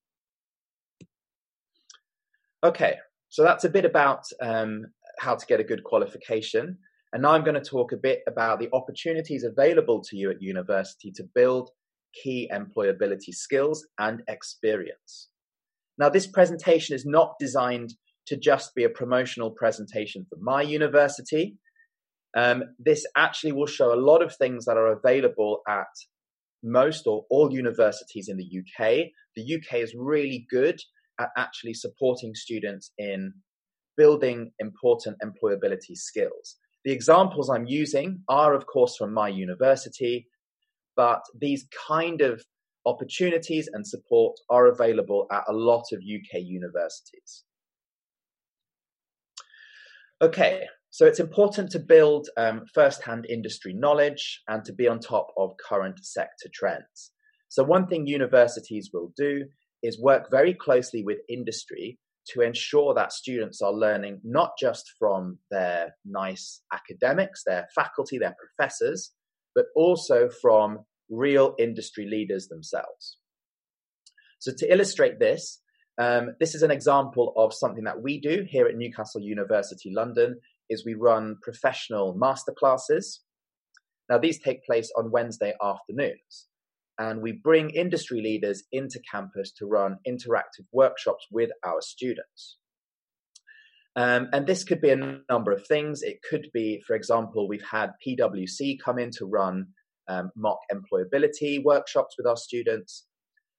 Okay, 2.63 2.95
so 3.29 3.43
that's 3.43 3.65
a 3.65 3.69
bit 3.69 3.85
about 3.85 4.25
um, 4.41 4.85
how 5.19 5.35
to 5.35 5.45
get 5.45 5.59
a 5.59 5.63
good 5.63 5.83
qualification. 5.83 6.77
And 7.13 7.23
now 7.23 7.31
I'm 7.31 7.43
going 7.43 7.61
to 7.61 7.69
talk 7.69 7.91
a 7.91 7.97
bit 7.97 8.21
about 8.27 8.59
the 8.59 8.69
opportunities 8.73 9.43
available 9.43 10.01
to 10.03 10.17
you 10.17 10.31
at 10.31 10.41
university 10.41 11.11
to 11.11 11.23
build 11.35 11.69
key 12.13 12.49
employability 12.53 13.33
skills 13.33 13.85
and 13.99 14.21
experience. 14.27 15.29
Now, 15.97 16.09
this 16.09 16.27
presentation 16.27 16.95
is 16.95 17.05
not 17.05 17.35
designed 17.39 17.93
to 18.31 18.37
just 18.37 18.73
be 18.73 18.85
a 18.85 18.89
promotional 18.89 19.51
presentation 19.51 20.25
for 20.29 20.37
my 20.41 20.61
university. 20.61 21.57
Um, 22.35 22.63
this 22.79 23.05
actually 23.17 23.51
will 23.51 23.67
show 23.67 23.93
a 23.93 23.99
lot 24.09 24.23
of 24.23 24.33
things 24.33 24.63
that 24.63 24.77
are 24.77 24.93
available 24.93 25.59
at 25.67 25.93
most 26.63 27.07
or 27.07 27.25
all 27.29 27.51
universities 27.51 28.29
in 28.29 28.37
the 28.37 28.49
UK. 28.59 29.09
The 29.35 29.55
UK 29.55 29.81
is 29.81 29.93
really 29.93 30.47
good 30.49 30.79
at 31.19 31.27
actually 31.37 31.73
supporting 31.73 32.33
students 32.33 32.91
in 32.97 33.33
building 33.97 34.53
important 34.59 35.17
employability 35.21 35.95
skills. 35.95 36.55
The 36.85 36.93
examples 36.93 37.49
I'm 37.49 37.65
using 37.65 38.23
are, 38.29 38.53
of 38.53 38.65
course, 38.65 38.95
from 38.95 39.13
my 39.13 39.27
university, 39.27 40.29
but 40.95 41.19
these 41.37 41.67
kind 41.85 42.21
of 42.21 42.45
opportunities 42.85 43.69
and 43.73 43.85
support 43.85 44.37
are 44.49 44.67
available 44.67 45.27
at 45.33 45.43
a 45.49 45.53
lot 45.53 45.83
of 45.91 45.99
UK 45.99 46.43
universities. 46.43 47.43
Okay, 50.21 50.67
so 50.91 51.07
it's 51.07 51.19
important 51.19 51.71
to 51.71 51.79
build 51.79 52.29
um, 52.37 52.61
first-hand 52.75 53.25
industry 53.27 53.73
knowledge 53.73 54.41
and 54.47 54.63
to 54.65 54.71
be 54.71 54.87
on 54.87 54.99
top 54.99 55.27
of 55.35 55.55
current 55.57 56.05
sector 56.05 56.47
trends. 56.53 57.11
So 57.49 57.63
one 57.63 57.87
thing 57.87 58.05
universities 58.05 58.91
will 58.93 59.11
do 59.17 59.45
is 59.81 59.99
work 59.99 60.29
very 60.29 60.53
closely 60.53 61.03
with 61.03 61.17
industry 61.27 61.97
to 62.27 62.41
ensure 62.41 62.93
that 62.93 63.13
students 63.13 63.63
are 63.63 63.73
learning 63.73 64.21
not 64.23 64.51
just 64.59 64.91
from 64.99 65.39
their 65.49 65.95
nice 66.05 66.61
academics, 66.71 67.41
their 67.43 67.67
faculty, 67.73 68.19
their 68.19 68.35
professors, 68.37 69.13
but 69.55 69.65
also 69.75 70.29
from 70.39 70.85
real 71.09 71.55
industry 71.57 72.05
leaders 72.05 72.47
themselves. 72.47 73.17
So 74.37 74.51
to 74.55 74.71
illustrate 74.71 75.19
this, 75.19 75.61
um, 76.01 76.35
this 76.39 76.55
is 76.55 76.63
an 76.63 76.71
example 76.71 77.31
of 77.37 77.53
something 77.53 77.83
that 77.83 78.01
we 78.01 78.19
do 78.19 78.43
here 78.49 78.65
at 78.65 78.75
Newcastle 78.75 79.21
University 79.21 79.91
London 79.93 80.39
is 80.67 80.83
we 80.83 80.95
run 80.95 81.37
professional 81.43 82.15
masterclasses. 82.15 83.19
Now, 84.09 84.17
these 84.17 84.41
take 84.41 84.65
place 84.65 84.91
on 84.97 85.11
Wednesday 85.11 85.53
afternoons, 85.63 86.47
and 86.97 87.21
we 87.21 87.33
bring 87.33 87.69
industry 87.69 88.19
leaders 88.19 88.63
into 88.71 88.99
campus 89.11 89.51
to 89.59 89.67
run 89.67 89.97
interactive 90.07 90.65
workshops 90.71 91.27
with 91.31 91.51
our 91.63 91.81
students. 91.81 92.57
Um, 93.95 94.29
and 94.33 94.47
this 94.47 94.63
could 94.63 94.81
be 94.81 94.89
a 94.89 95.19
number 95.29 95.51
of 95.51 95.67
things. 95.67 96.01
It 96.01 96.21
could 96.27 96.47
be, 96.51 96.81
for 96.87 96.95
example, 96.95 97.47
we've 97.47 97.69
had 97.69 97.91
PwC 98.03 98.77
come 98.83 98.97
in 98.97 99.11
to 99.17 99.27
run 99.27 99.67
um, 100.07 100.31
mock 100.35 100.61
employability 100.73 101.63
workshops 101.63 102.15
with 102.17 102.25
our 102.25 102.37
students. 102.37 103.05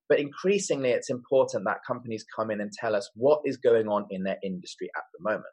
But 0.09 0.19
increasingly, 0.19 0.89
it's 0.89 1.09
important 1.09 1.65
that 1.65 1.85
companies 1.87 2.25
come 2.35 2.51
in 2.51 2.61
and 2.61 2.71
tell 2.71 2.95
us 2.95 3.09
what 3.15 3.41
is 3.45 3.57
going 3.57 3.87
on 3.87 4.05
in 4.09 4.23
their 4.23 4.37
industry 4.43 4.89
at 4.95 5.03
the 5.13 5.23
moment. 5.23 5.45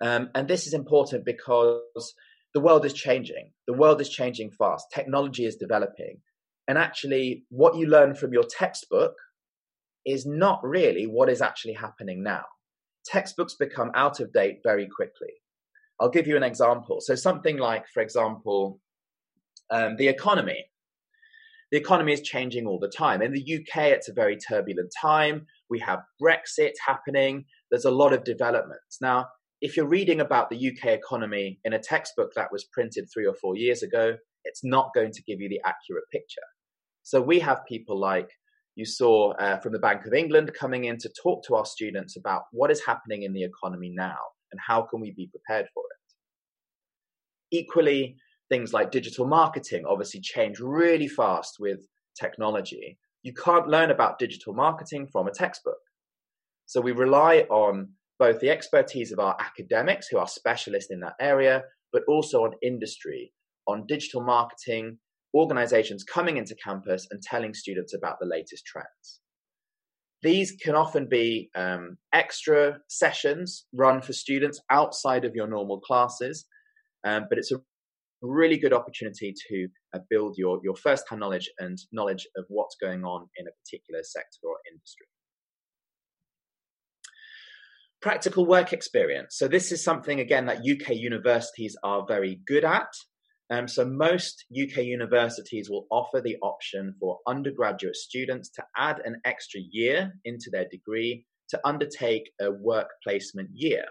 Um, 0.00 0.30
and 0.34 0.48
this 0.48 0.66
is 0.66 0.74
important 0.74 1.24
because 1.24 2.14
the 2.52 2.60
world 2.60 2.84
is 2.84 2.92
changing. 2.92 3.52
The 3.66 3.74
world 3.74 4.00
is 4.00 4.08
changing 4.08 4.50
fast. 4.52 4.86
Technology 4.92 5.44
is 5.44 5.56
developing. 5.56 6.20
And 6.68 6.78
actually, 6.78 7.44
what 7.48 7.76
you 7.76 7.86
learn 7.86 8.14
from 8.14 8.32
your 8.32 8.44
textbook 8.44 9.14
is 10.06 10.26
not 10.26 10.60
really 10.62 11.06
what 11.06 11.28
is 11.28 11.42
actually 11.42 11.74
happening 11.74 12.22
now. 12.22 12.44
Textbooks 13.06 13.54
become 13.54 13.90
out 13.94 14.20
of 14.20 14.32
date 14.32 14.58
very 14.62 14.88
quickly. 14.94 15.32
I'll 16.00 16.10
give 16.10 16.26
you 16.26 16.36
an 16.36 16.42
example. 16.42 16.98
So, 17.00 17.14
something 17.14 17.58
like, 17.58 17.84
for 17.92 18.02
example, 18.02 18.80
um, 19.70 19.96
the 19.96 20.08
economy. 20.08 20.64
The 21.74 21.80
economy 21.80 22.12
is 22.12 22.20
changing 22.20 22.68
all 22.68 22.78
the 22.78 22.86
time. 22.86 23.20
In 23.20 23.32
the 23.32 23.42
UK, 23.42 23.86
it's 23.86 24.08
a 24.08 24.12
very 24.12 24.36
turbulent 24.36 24.92
time. 25.02 25.44
We 25.68 25.80
have 25.80 26.04
Brexit 26.22 26.70
happening. 26.86 27.46
There's 27.68 27.84
a 27.84 27.90
lot 27.90 28.12
of 28.12 28.22
developments. 28.22 28.98
Now, 29.00 29.26
if 29.60 29.76
you're 29.76 29.88
reading 29.88 30.20
about 30.20 30.50
the 30.50 30.68
UK 30.68 30.92
economy 30.92 31.58
in 31.64 31.72
a 31.72 31.80
textbook 31.80 32.30
that 32.36 32.52
was 32.52 32.68
printed 32.72 33.08
three 33.12 33.26
or 33.26 33.34
four 33.34 33.56
years 33.56 33.82
ago, 33.82 34.14
it's 34.44 34.60
not 34.62 34.90
going 34.94 35.10
to 35.14 35.22
give 35.24 35.40
you 35.40 35.48
the 35.48 35.60
accurate 35.66 36.04
picture. 36.12 36.46
So 37.02 37.20
we 37.20 37.40
have 37.40 37.66
people 37.68 37.98
like 37.98 38.28
you 38.76 38.84
saw 38.86 39.32
uh, 39.32 39.58
from 39.58 39.72
the 39.72 39.80
Bank 39.80 40.06
of 40.06 40.14
England 40.14 40.52
coming 40.56 40.84
in 40.84 40.96
to 40.98 41.10
talk 41.20 41.44
to 41.48 41.56
our 41.56 41.66
students 41.66 42.16
about 42.16 42.42
what 42.52 42.70
is 42.70 42.84
happening 42.86 43.24
in 43.24 43.32
the 43.32 43.42
economy 43.42 43.90
now 43.92 44.18
and 44.52 44.60
how 44.64 44.82
can 44.82 45.00
we 45.00 45.10
be 45.10 45.26
prepared 45.26 45.66
for 45.74 45.82
it. 45.90 47.56
Equally, 47.56 48.14
things 48.48 48.72
like 48.72 48.90
digital 48.90 49.26
marketing 49.26 49.84
obviously 49.86 50.20
change 50.20 50.60
really 50.60 51.08
fast 51.08 51.56
with 51.58 51.80
technology. 52.18 52.98
You 53.22 53.32
can't 53.32 53.68
learn 53.68 53.90
about 53.90 54.18
digital 54.18 54.54
marketing 54.54 55.08
from 55.10 55.26
a 55.26 55.32
textbook. 55.32 55.78
So 56.66 56.80
we 56.80 56.92
rely 56.92 57.46
on 57.50 57.90
both 58.18 58.40
the 58.40 58.50
expertise 58.50 59.12
of 59.12 59.18
our 59.18 59.36
academics 59.40 60.08
who 60.08 60.18
are 60.18 60.28
specialists 60.28 60.90
in 60.90 61.00
that 61.00 61.14
area, 61.20 61.62
but 61.92 62.02
also 62.06 62.44
on 62.44 62.52
industry, 62.62 63.32
on 63.66 63.86
digital 63.86 64.22
marketing, 64.22 64.98
organizations 65.34 66.04
coming 66.04 66.36
into 66.36 66.54
campus 66.54 67.06
and 67.10 67.20
telling 67.20 67.54
students 67.54 67.92
about 67.94 68.18
the 68.20 68.26
latest 68.26 68.64
trends. 68.64 69.20
These 70.22 70.52
can 70.52 70.74
often 70.74 71.06
be 71.06 71.50
um, 71.54 71.98
extra 72.12 72.78
sessions 72.88 73.66
run 73.74 74.00
for 74.00 74.12
students 74.12 74.60
outside 74.70 75.24
of 75.24 75.34
your 75.34 75.46
normal 75.46 75.80
classes, 75.80 76.46
um, 77.04 77.26
but 77.28 77.36
it's 77.36 77.52
a 77.52 77.60
really 78.26 78.56
good 78.56 78.72
opportunity 78.72 79.34
to 79.48 79.68
uh, 79.94 79.98
build 80.10 80.36
your, 80.36 80.60
your 80.62 80.76
first-hand 80.76 81.20
knowledge 81.20 81.50
and 81.58 81.78
knowledge 81.92 82.26
of 82.36 82.44
what's 82.48 82.76
going 82.80 83.04
on 83.04 83.28
in 83.36 83.46
a 83.46 83.50
particular 83.62 84.02
sector 84.02 84.38
or 84.44 84.56
industry. 84.70 85.06
Practical 88.02 88.46
work 88.46 88.72
experience. 88.72 89.36
So 89.36 89.48
this 89.48 89.72
is 89.72 89.82
something, 89.82 90.20
again, 90.20 90.46
that 90.46 90.58
UK 90.58 90.96
universities 90.96 91.76
are 91.82 92.04
very 92.06 92.40
good 92.46 92.64
at. 92.64 92.88
Um, 93.50 93.68
so 93.68 93.84
most 93.84 94.44
UK 94.50 94.84
universities 94.84 95.68
will 95.70 95.86
offer 95.90 96.20
the 96.20 96.36
option 96.42 96.94
for 96.98 97.18
undergraduate 97.26 97.96
students 97.96 98.50
to 98.50 98.64
add 98.76 99.00
an 99.04 99.20
extra 99.24 99.60
year 99.70 100.12
into 100.24 100.50
their 100.50 100.66
degree 100.70 101.26
to 101.50 101.60
undertake 101.64 102.30
a 102.40 102.50
work 102.50 102.88
placement 103.02 103.50
year. 103.52 103.84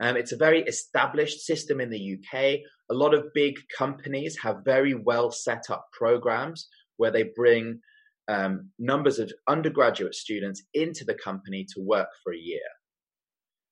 Um, 0.00 0.16
it's 0.16 0.32
a 0.32 0.36
very 0.36 0.62
established 0.62 1.40
system 1.40 1.80
in 1.80 1.90
the 1.90 2.18
UK. 2.18 2.60
A 2.90 2.94
lot 2.94 3.14
of 3.14 3.32
big 3.34 3.54
companies 3.76 4.36
have 4.42 4.64
very 4.64 4.94
well 4.94 5.30
set 5.30 5.70
up 5.70 5.86
programs 5.92 6.68
where 6.96 7.10
they 7.10 7.30
bring 7.34 7.80
um, 8.28 8.70
numbers 8.78 9.18
of 9.18 9.32
undergraduate 9.48 10.14
students 10.14 10.62
into 10.72 11.04
the 11.04 11.14
company 11.14 11.66
to 11.74 11.80
work 11.80 12.08
for 12.22 12.32
a 12.32 12.38
year. 12.38 12.60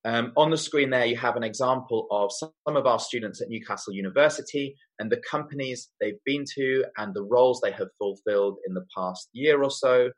Um, 0.05 0.33
on 0.37 0.51
the 0.51 0.57
screen 0.57 0.91
there, 0.91 1.07
you 1.07 1.17
have 1.17 1.37
an 1.37 1.45
example 1.45 2.09
of 2.11 2.33
some 2.33 2.77
of 2.77 2.87
our 2.87 2.99
students 2.99 3.41
at 3.41 3.49
Newcastle 3.49 3.93
University 3.93 4.75
and 4.99 5.11
the 5.11 5.23
companies 5.31 5.91
they've 6.01 6.23
been 6.25 6.45
to 6.57 6.85
and 6.97 7.15
the 7.15 7.23
roles 7.23 7.61
they 7.61 7.71
have 7.73 7.89
fulfilled 7.99 8.59
in 8.67 8.75
the 8.75 8.85
past 8.97 9.29
year 9.33 9.63
or 9.63 9.71
so. 9.71 10.11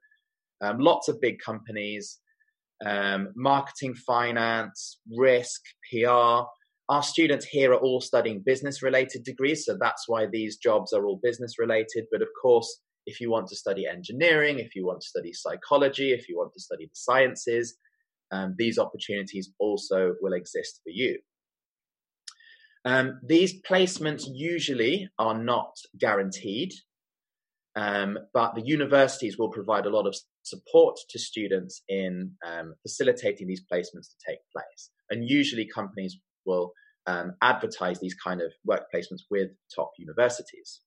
Um, 0.62 0.78
lots 0.78 1.08
of 1.08 1.20
big 1.20 1.38
companies, 1.38 2.18
um, 2.84 3.32
marketing, 3.34 3.94
finance, 3.94 4.98
risk, 5.16 5.60
PR. 5.90 6.42
Our 6.90 7.02
students 7.02 7.46
here 7.46 7.72
are 7.72 7.78
all 7.78 8.00
studying 8.00 8.42
business 8.44 8.82
related 8.82 9.24
degrees, 9.24 9.64
so 9.64 9.76
that's 9.80 10.04
why 10.06 10.26
these 10.26 10.58
jobs 10.58 10.92
are 10.92 11.06
all 11.06 11.18
business 11.22 11.58
related. 11.58 12.04
But 12.12 12.20
of 12.20 12.28
course, 12.40 12.82
if 13.06 13.20
you 13.20 13.30
want 13.30 13.48
to 13.48 13.56
study 13.56 13.86
engineering, 13.86 14.58
if 14.58 14.74
you 14.74 14.86
want 14.86 15.00
to 15.00 15.08
study 15.08 15.32
psychology, 15.32 16.12
if 16.12 16.28
you 16.28 16.36
want 16.36 16.52
to 16.52 16.60
study 16.60 16.84
the 16.84 16.94
sciences, 16.94 17.76
um, 18.30 18.54
these 18.58 18.78
opportunities 18.78 19.50
also 19.58 20.14
will 20.20 20.34
exist 20.34 20.80
for 20.84 20.90
you. 20.90 21.18
Um, 22.84 23.20
these 23.26 23.62
placements 23.62 24.24
usually 24.30 25.08
are 25.18 25.38
not 25.38 25.74
guaranteed, 25.98 26.74
um, 27.76 28.18
but 28.34 28.54
the 28.54 28.62
universities 28.62 29.38
will 29.38 29.48
provide 29.48 29.86
a 29.86 29.90
lot 29.90 30.06
of 30.06 30.14
support 30.44 30.98
to 31.10 31.18
students 31.18 31.82
in 31.88 32.32
um, 32.46 32.74
facilitating 32.82 33.48
these 33.48 33.64
placements 33.70 34.08
to 34.10 34.16
take 34.26 34.38
place. 34.52 34.90
And 35.10 35.28
usually, 35.28 35.66
companies 35.66 36.18
will 36.46 36.72
um, 37.06 37.34
advertise 37.42 38.00
these 38.00 38.14
kind 38.14 38.40
of 38.40 38.52
work 38.64 38.84
placements 38.94 39.22
with 39.30 39.50
top 39.74 39.90
universities. 39.98 40.80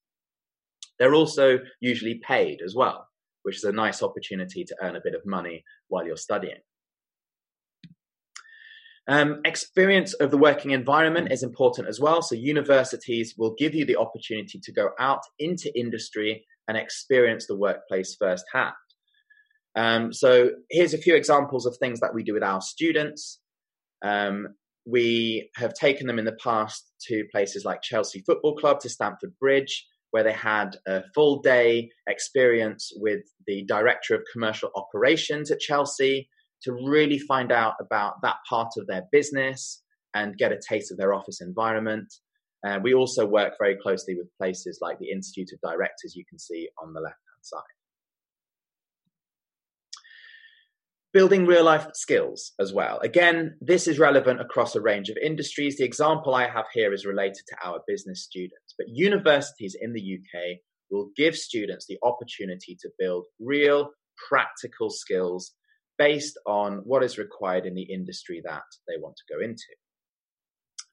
They're 1.00 1.14
also 1.14 1.60
usually 1.80 2.22
paid 2.26 2.62
as 2.66 2.76
well, 2.76 3.08
which 3.44 3.58
is 3.58 3.64
a 3.64 3.72
nice 3.72 4.02
opportunity 4.02 4.64
to 4.64 4.76
earn 4.82 4.96
a 4.96 5.02
bit 5.04 5.14
of 5.14 5.22
money 5.26 5.64
while 5.90 6.06
you're 6.06 6.18
studying. 6.18 6.58
Um, 9.10 9.40
experience 9.46 10.14
of 10.14 10.32
the 10.32 10.38
working 10.38 10.72
environment 10.72 11.32
is 11.32 11.42
important 11.42 11.88
as 11.88 12.00
well. 12.00 12.22
So, 12.22 12.36
universities 12.36 13.36
will 13.38 13.56
give 13.58 13.74
you 13.74 13.86
the 13.86 13.96
opportunity 13.96 14.60
to 14.62 14.74
go 14.74 14.90
out 15.00 15.22
into 15.40 15.72
industry 15.80 16.46
and 16.68 16.78
experience 16.78 17.48
the 17.48 17.56
workplace 17.56 18.16
firsthand. 18.20 18.74
Um, 19.78 20.12
so, 20.12 20.50
here's 20.70 20.94
a 20.94 20.98
few 20.98 21.16
examples 21.16 21.66
of 21.66 21.78
things 21.78 22.00
that 22.00 22.14
we 22.14 22.24
do 22.24 22.34
with 22.34 22.44
our 22.44 22.62
students. 22.62 23.40
Um, 24.04 24.50
we 24.86 25.50
have 25.56 25.74
taken 25.74 26.08
them 26.08 26.18
in 26.18 26.26
the 26.26 26.38
past 26.44 26.92
to 27.08 27.26
places 27.32 27.64
like 27.64 27.82
Chelsea 27.82 28.24
Football 28.26 28.56
Club, 28.56 28.80
to 28.80 28.90
Stamford 28.90 29.38
Bridge, 29.40 29.86
where 30.12 30.24
they 30.24 30.34
had 30.34 30.78
a 30.88 31.04
full 31.14 31.42
day 31.42 31.90
experience 32.08 32.92
with 32.96 33.22
the 33.46 33.64
director 33.66 34.16
of 34.16 34.22
commercial 34.32 34.72
operations 34.76 35.52
at 35.52 35.60
Chelsea 35.60 36.30
to 36.64 36.72
really 36.72 37.20
find 37.20 37.52
out 37.52 37.76
about 37.80 38.16
that 38.24 38.38
part 38.50 38.70
of 38.78 38.88
their 38.88 39.04
business 39.12 39.84
and 40.16 40.38
get 40.38 40.52
a 40.52 40.60
taste 40.68 40.92
of 40.92 40.98
their 40.98 41.14
office 41.14 41.42
environment. 41.42 42.12
Uh, 42.66 42.80
we 42.82 42.94
also 42.94 43.26
work 43.26 43.54
very 43.60 43.76
closely 43.76 44.16
with 44.16 44.36
places 44.38 44.80
like 44.82 44.98
the 45.00 45.12
Institute 45.12 45.52
of 45.54 45.60
Directors, 45.62 46.16
you 46.16 46.26
can 46.28 46.40
see 46.40 46.68
on 46.82 46.94
the 46.94 47.02
left 47.02 47.20
hand 47.30 47.44
side. 47.44 47.77
Building 51.14 51.46
real 51.46 51.64
life 51.64 51.88
skills 51.94 52.52
as 52.60 52.74
well. 52.74 53.00
Again, 53.00 53.56
this 53.62 53.88
is 53.88 53.98
relevant 53.98 54.42
across 54.42 54.76
a 54.76 54.82
range 54.82 55.10
of 55.10 55.18
industries. 55.18 55.78
The 55.78 55.86
example 55.86 56.36
I 56.36 56.48
have 56.48 56.66
here 56.74 56.94
is 56.94 57.06
related 57.06 57.44
to 57.48 57.56
our 57.66 57.80
business 57.88 58.24
students, 58.24 58.76
but 58.78 58.88
universities 58.90 59.76
in 59.80 59.94
the 59.94 60.20
UK 60.20 60.58
will 60.92 61.10
give 61.16 61.36
students 61.36 61.86
the 61.88 61.98
opportunity 62.04 62.78
to 62.82 62.90
build 63.00 63.26
real 63.40 63.90
practical 64.30 64.90
skills 64.90 65.54
based 65.98 66.38
on 66.46 66.82
what 66.84 67.04
is 67.04 67.18
required 67.18 67.66
in 67.66 67.74
the 67.74 67.84
industry 67.92 68.42
that 68.46 68.64
they 68.88 68.96
want 69.00 69.16
to 69.16 69.34
go 69.34 69.42
into. 69.44 69.64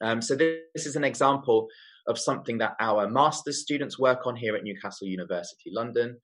Um, 0.00 0.22
so 0.22 0.34
this, 0.34 0.58
this 0.74 0.86
is 0.86 0.96
an 0.96 1.04
example 1.04 1.68
of 2.06 2.18
something 2.18 2.58
that 2.58 2.76
our 2.80 3.08
master's 3.08 3.62
students 3.62 3.98
work 3.98 4.26
on 4.26 4.36
here 4.36 4.56
at 4.56 4.64
Newcastle 4.64 5.08
University 5.08 5.70
London. 5.72 6.18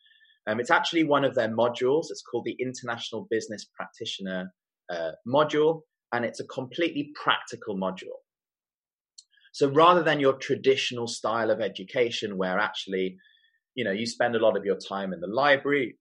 Um, 0.46 0.60
it's 0.60 0.70
actually 0.70 1.04
one 1.04 1.24
of 1.24 1.34
their 1.34 1.48
modules. 1.48 2.06
It's 2.10 2.22
called 2.22 2.44
the 2.44 2.56
International 2.58 3.26
Business 3.30 3.66
Practitioner 3.74 4.52
uh, 4.90 5.12
module, 5.26 5.82
and 6.12 6.24
it's 6.24 6.40
a 6.40 6.46
completely 6.46 7.12
practical 7.14 7.76
module. 7.76 8.18
So 9.52 9.68
rather 9.68 10.02
than 10.02 10.20
your 10.20 10.34
traditional 10.34 11.06
style 11.06 11.50
of 11.50 11.60
education, 11.60 12.38
where 12.38 12.58
actually, 12.58 13.16
you 13.74 13.84
know, 13.84 13.92
you 13.92 14.06
spend 14.06 14.36
a 14.36 14.38
lot 14.38 14.56
of 14.56 14.64
your 14.64 14.78
time 14.78 15.12
in 15.12 15.20
the 15.20 15.26
library, 15.26 15.96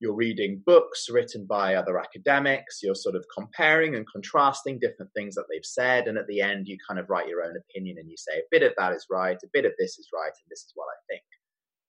you're 0.00 0.14
reading 0.14 0.62
books 0.64 1.06
written 1.10 1.46
by 1.46 1.74
other 1.74 1.98
academics, 1.98 2.80
you're 2.82 2.94
sort 2.94 3.16
of 3.16 3.24
comparing 3.34 3.94
and 3.94 4.06
contrasting 4.10 4.78
different 4.78 5.10
things 5.14 5.34
that 5.34 5.44
they've 5.50 5.64
said, 5.64 6.06
and 6.06 6.18
at 6.18 6.26
the 6.26 6.40
end, 6.40 6.66
you 6.68 6.76
kind 6.86 7.00
of 7.00 7.08
write 7.08 7.28
your 7.28 7.42
own 7.42 7.54
opinion 7.56 7.96
and 7.98 8.10
you 8.10 8.16
say, 8.16 8.38
a 8.38 8.48
bit 8.50 8.62
of 8.62 8.72
that 8.76 8.92
is 8.92 9.06
right, 9.10 9.38
a 9.42 9.48
bit 9.52 9.64
of 9.64 9.72
this 9.78 9.98
is 9.98 10.08
right, 10.12 10.26
and 10.26 10.50
this 10.50 10.60
is 10.60 10.72
what 10.74 10.86
I 10.86 10.98
think. 11.08 11.22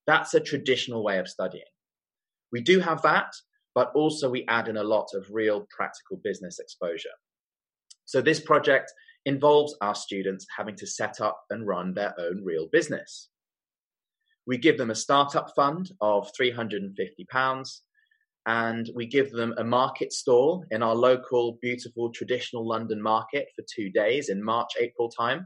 That's 0.05 0.33
a 0.33 0.39
traditional 0.39 1.03
way 1.03 1.19
of 1.19 1.27
studying. 1.27 1.63
We 2.51 2.61
do 2.61 2.79
have 2.79 3.01
that, 3.01 3.33
but 3.75 3.91
also 3.93 4.29
we 4.29 4.45
add 4.47 4.67
in 4.67 4.77
a 4.77 4.83
lot 4.83 5.09
of 5.13 5.27
real 5.31 5.67
practical 5.75 6.19
business 6.23 6.59
exposure. 6.59 7.15
So 8.05 8.21
this 8.21 8.39
project 8.39 8.91
involves 9.25 9.75
our 9.81 9.95
students 9.95 10.45
having 10.57 10.75
to 10.77 10.87
set 10.87 11.19
up 11.19 11.41
and 11.49 11.67
run 11.67 11.93
their 11.93 12.13
own 12.19 12.43
real 12.43 12.67
business. 12.71 13.29
We 14.45 14.57
give 14.57 14.77
them 14.77 14.89
a 14.89 14.95
startup 14.95 15.51
fund 15.55 15.91
of 15.99 16.31
£350 16.39 17.79
and 18.45 18.89
we 18.95 19.05
give 19.05 19.31
them 19.31 19.53
a 19.57 19.63
market 19.65 20.13
stall 20.13 20.63
in 20.71 20.81
our 20.81 20.95
local, 20.95 21.59
beautiful, 21.61 22.09
traditional 22.11 22.65
London 22.65 23.01
market 23.01 23.49
for 23.53 23.65
two 23.69 23.89
days 23.89 24.29
in 24.29 24.41
March, 24.41 24.69
April 24.79 25.09
time. 25.09 25.45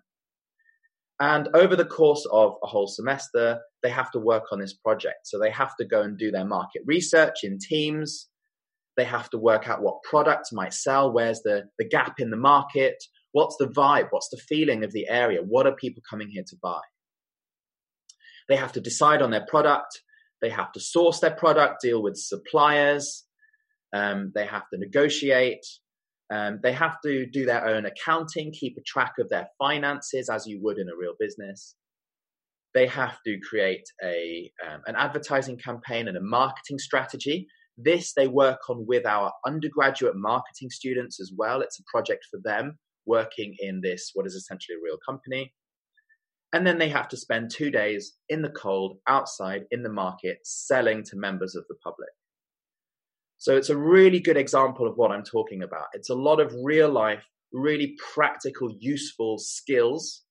And 1.22 1.50
over 1.54 1.76
the 1.76 1.86
course 1.86 2.26
of 2.32 2.56
a 2.64 2.68
whole 2.68 2.88
semester, 2.88 3.60
they 3.84 3.92
have 3.92 4.10
to 4.12 4.20
work 4.20 4.46
on 4.52 4.60
this 4.60 4.74
project. 4.74 5.28
So 5.28 5.38
they 5.38 5.52
have 5.52 5.76
to 5.78 5.86
go 5.86 6.02
and 6.02 6.18
do 6.18 6.32
their 6.32 6.46
market 6.46 6.82
research 6.88 7.44
in 7.44 7.60
teams. 7.60 8.28
They 8.98 9.04
have 9.04 9.30
to 9.30 9.38
work 9.38 9.70
out 9.70 9.84
what 9.84 10.02
products 10.02 10.52
might 10.52 10.74
sell, 10.74 11.14
where's 11.14 11.42
the, 11.44 11.66
the 11.78 11.88
gap 11.88 12.20
in 12.20 12.32
the 12.32 12.38
market, 12.38 12.96
what's 13.34 13.56
the 13.58 13.68
vibe, 13.68 14.08
what's 14.10 14.30
the 14.30 14.42
feeling 14.50 14.84
of 14.84 14.94
the 14.94 15.08
area, 15.08 15.42
what 15.42 15.68
are 15.68 15.76
people 15.76 16.02
coming 16.10 16.28
here 16.28 16.44
to 16.48 16.56
buy. 16.60 16.82
They 18.50 18.56
have 18.56 18.72
to 18.74 18.82
decide 18.82 19.22
on 19.22 19.30
their 19.30 19.46
product, 19.48 20.02
they 20.42 20.50
have 20.50 20.72
to 20.72 20.80
source 20.80 21.20
their 21.20 21.36
product, 21.36 21.82
deal 21.84 22.02
with 22.02 22.18
suppliers. 22.18 23.26
Um, 23.94 24.32
they 24.34 24.46
have 24.46 24.68
to 24.74 24.80
negotiate. 24.80 25.66
Um, 26.32 26.60
they 26.64 26.72
have 26.72 27.02
to 27.04 27.26
do 27.26 27.46
their 27.46 27.68
own 27.68 27.86
accounting, 27.86 28.54
keep 28.54 28.78
a 28.78 28.84
track 28.84 29.14
of 29.20 29.30
their 29.30 29.50
finances 29.60 30.30
as 30.30 30.48
you 30.48 30.62
would 30.64 30.78
in 30.78 30.88
a 30.88 30.96
real 30.98 31.14
business. 31.20 31.76
They 32.74 32.88
have 32.88 33.18
to 33.26 33.38
create 33.40 33.84
a 34.02 34.50
um, 34.66 34.82
an 34.88 34.96
advertising 34.96 35.58
campaign 35.58 36.08
and 36.08 36.16
a 36.16 36.22
marketing 36.22 36.80
strategy. 36.80 37.48
This 37.78 38.14
they 38.14 38.30
work 38.30 38.60
on 38.70 38.86
with 38.88 39.06
our 39.06 39.34
undergraduate 39.46 40.16
marketing 40.16 40.70
students 40.70 41.20
as 41.20 41.34
well. 41.36 41.60
It's 41.60 41.80
a 41.80 41.92
project 41.92 42.26
for 42.32 42.40
them 42.44 42.80
working 43.06 43.56
in 43.60 43.82
this 43.82 44.12
what 44.14 44.26
is 44.26 44.36
essentially 44.36 44.78
a 44.78 44.84
real 44.84 44.98
company. 45.06 45.54
And 46.54 46.66
then 46.66 46.78
they 46.78 46.90
have 46.90 47.08
to 47.10 47.18
spend 47.18 47.50
two 47.50 47.72
days 47.72 48.14
in 48.30 48.42
the 48.42 48.50
cold, 48.50 48.98
outside, 49.08 49.64
in 49.72 49.84
the 49.84 49.92
market, 49.92 50.40
selling 50.44 51.04
to 51.06 51.16
members 51.16 51.56
of 51.56 51.66
the 51.70 51.76
public. 51.84 52.10
So 53.42 53.58
it's 53.58 53.72
a 53.72 53.76
really 53.76 54.20
good 54.20 54.38
example 54.38 54.88
of 54.88 54.98
what 54.98 55.12
I'm 55.12 55.24
talking 55.24 55.64
about. 55.64 55.88
It's 55.94 56.12
a 56.12 56.14
lot 56.14 56.40
of 56.40 56.54
real 56.64 56.92
life, 56.92 57.24
really 57.52 57.98
practical, 58.14 58.70
useful 58.80 59.40
skills 59.40 60.22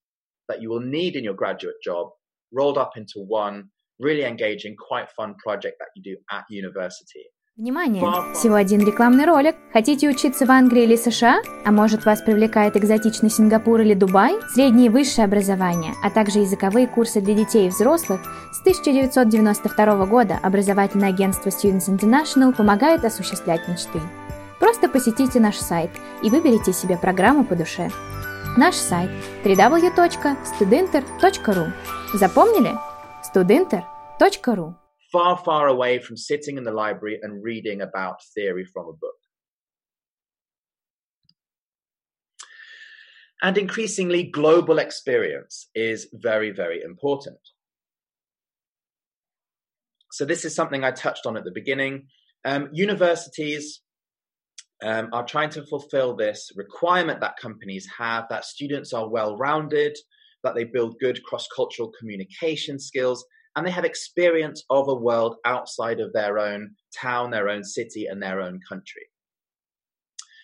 that 0.47 0.61
you 0.61 0.69
will 0.69 0.79
need 0.79 1.17
in 1.17 1.23
your 1.25 1.33
graduate 1.33 1.75
job 1.83 2.07
rolled 2.53 2.77
up 2.77 2.95
into 2.95 3.15
one 3.17 3.65
really 3.99 4.23
engaging, 4.23 4.77
quite 4.77 5.11
fun 5.11 5.35
project 5.43 5.75
that 5.79 5.89
you 5.93 6.01
do 6.01 6.17
at 6.31 6.45
university. 6.49 7.25
Внимание! 7.61 8.01
Всего 8.33 8.55
один 8.55 8.83
рекламный 8.83 9.25
ролик. 9.25 9.55
Хотите 9.71 10.09
учиться 10.09 10.47
в 10.47 10.49
Англии 10.49 10.81
или 10.81 10.95
США? 10.95 11.43
А 11.63 11.71
может 11.71 12.05
вас 12.05 12.23
привлекает 12.23 12.75
экзотичный 12.75 13.29
Сингапур 13.29 13.81
или 13.81 13.93
Дубай? 13.93 14.39
Среднее 14.51 14.87
и 14.87 14.89
высшее 14.89 15.25
образование, 15.25 15.93
а 16.03 16.09
также 16.09 16.39
языковые 16.39 16.87
курсы 16.87 17.21
для 17.21 17.35
детей 17.35 17.67
и 17.67 17.69
взрослых 17.69 18.19
с 18.51 18.61
1992 18.61 20.07
года 20.07 20.39
образовательное 20.41 21.09
агентство 21.09 21.49
Students 21.49 21.87
International 21.87 22.51
помогает 22.51 23.05
осуществлять 23.05 23.67
мечты. 23.67 24.01
Просто 24.59 24.89
посетите 24.89 25.39
наш 25.39 25.57
сайт 25.57 25.91
и 26.23 26.31
выберите 26.31 26.73
себе 26.73 26.97
программу 26.97 27.45
по 27.45 27.55
душе. 27.55 27.91
Наш 28.57 28.73
сайт 28.73 29.11
www.studenter.ru 29.43 31.71
Запомнили? 32.15 32.71
studenter.ru 33.31 34.80
far, 35.11 35.37
far 35.37 35.67
away 35.67 35.99
from 35.99 36.17
sitting 36.17 36.57
in 36.57 36.63
the 36.63 36.71
library 36.71 37.19
and 37.21 37.43
reading 37.43 37.81
about 37.81 38.23
theory 38.33 38.65
from 38.65 38.87
a 38.87 38.93
book. 38.93 39.15
And 43.41 43.57
increasingly, 43.57 44.23
global 44.23 44.77
experience 44.77 45.67
is 45.73 46.07
very, 46.13 46.51
very 46.51 46.83
important. 46.83 47.39
So, 50.11 50.25
this 50.25 50.45
is 50.45 50.53
something 50.53 50.83
I 50.83 50.91
touched 50.91 51.25
on 51.25 51.37
at 51.37 51.43
the 51.43 51.51
beginning. 51.51 52.07
Um, 52.45 52.69
universities 52.71 53.81
um, 54.83 55.09
are 55.11 55.25
trying 55.25 55.49
to 55.51 55.65
fulfill 55.65 56.15
this 56.15 56.51
requirement 56.55 57.21
that 57.21 57.37
companies 57.37 57.87
have 57.97 58.25
that 58.29 58.45
students 58.45 58.93
are 58.93 59.09
well 59.09 59.37
rounded, 59.37 59.97
that 60.43 60.53
they 60.53 60.63
build 60.63 60.99
good 60.99 61.23
cross 61.23 61.47
cultural 61.55 61.91
communication 61.99 62.79
skills, 62.79 63.25
and 63.55 63.65
they 63.65 63.71
have 63.71 63.85
experience 63.85 64.63
of 64.69 64.87
a 64.87 64.95
world 64.95 65.35
outside 65.45 65.99
of 65.99 66.13
their 66.13 66.39
own 66.39 66.75
town, 66.97 67.31
their 67.31 67.49
own 67.49 67.63
city, 67.63 68.05
and 68.05 68.21
their 68.21 68.41
own 68.41 68.59
country. 68.67 69.03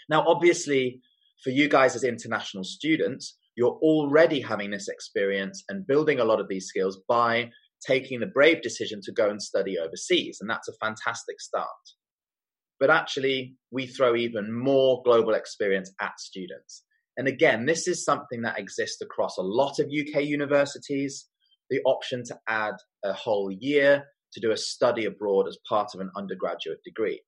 Now, 0.09 0.25
obviously, 0.27 1.01
for 1.43 1.49
you 1.49 1.69
guys 1.69 1.95
as 1.95 2.03
international 2.03 2.63
students, 2.63 3.37
you're 3.55 3.79
already 3.81 4.41
having 4.41 4.71
this 4.71 4.87
experience 4.87 5.63
and 5.69 5.87
building 5.87 6.19
a 6.19 6.25
lot 6.25 6.39
of 6.39 6.47
these 6.47 6.67
skills 6.67 6.99
by 7.07 7.49
taking 7.85 8.19
the 8.19 8.27
brave 8.27 8.61
decision 8.61 8.99
to 9.03 9.11
go 9.11 9.29
and 9.29 9.41
study 9.41 9.77
overseas. 9.77 10.37
And 10.41 10.49
that's 10.49 10.67
a 10.67 10.85
fantastic 10.85 11.39
start. 11.39 11.67
But 12.79 12.89
actually, 12.89 13.55
we 13.71 13.87
throw 13.87 14.15
even 14.15 14.53
more 14.53 15.01
global 15.03 15.33
experience 15.33 15.91
at 15.99 16.19
students. 16.19 16.83
And 17.17 17.27
again, 17.27 17.65
this 17.65 17.87
is 17.87 18.05
something 18.05 18.43
that 18.43 18.59
exists 18.59 19.01
across 19.01 19.37
a 19.37 19.41
lot 19.41 19.79
of 19.79 19.87
UK 19.87 20.23
universities 20.23 21.27
the 21.69 21.81
option 21.85 22.23
to 22.25 22.39
add 22.47 22.75
a 23.03 23.13
whole 23.13 23.51
year 23.51 24.05
to 24.33 24.39
do 24.39 24.51
a 24.51 24.57
study 24.57 25.05
abroad 25.05 25.47
as 25.47 25.57
part 25.67 25.93
of 25.93 26.01
an 26.01 26.11
undergraduate 26.15 26.83
degree. 26.83 27.21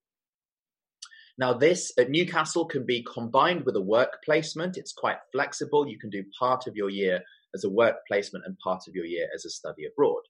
Now, 1.38 1.54
this 1.54 1.94
at 1.98 2.10
Newcastle 2.10 2.66
can 2.66 2.86
be 2.86 3.06
combined 3.14 3.64
with 3.66 3.76
a 3.78 3.82
work 3.82 4.18
placement. 4.26 4.76
It's 4.76 4.92
quite 4.92 5.18
flexible. 5.32 5.88
You 5.88 5.98
can 5.98 6.10
do 6.10 6.24
part 6.38 6.68
of 6.68 6.76
your 6.76 6.90
year 6.90 7.22
as 7.56 7.64
a 7.64 7.70
work 7.70 7.96
placement 8.08 8.46
and 8.46 8.58
part 8.60 8.84
of 8.88 8.96
your 8.96 9.06
year 9.06 9.28
as 9.34 9.46
a 9.46 9.50
study 9.50 9.86
abroad. 9.86 10.22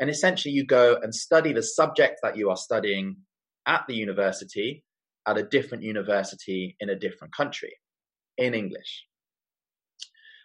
And 0.00 0.10
essentially, 0.10 0.52
you 0.52 0.66
go 0.66 0.98
and 1.00 1.14
study 1.14 1.52
the 1.52 1.62
subject 1.62 2.20
that 2.22 2.36
you 2.36 2.50
are 2.50 2.56
studying 2.56 3.18
at 3.66 3.84
the 3.86 3.94
university 3.94 4.84
at 5.26 5.38
a 5.38 5.44
different 5.44 5.84
university 5.84 6.76
in 6.80 6.88
a 6.88 6.98
different 6.98 7.34
country 7.34 7.74
in 8.36 8.54
English. 8.54 9.04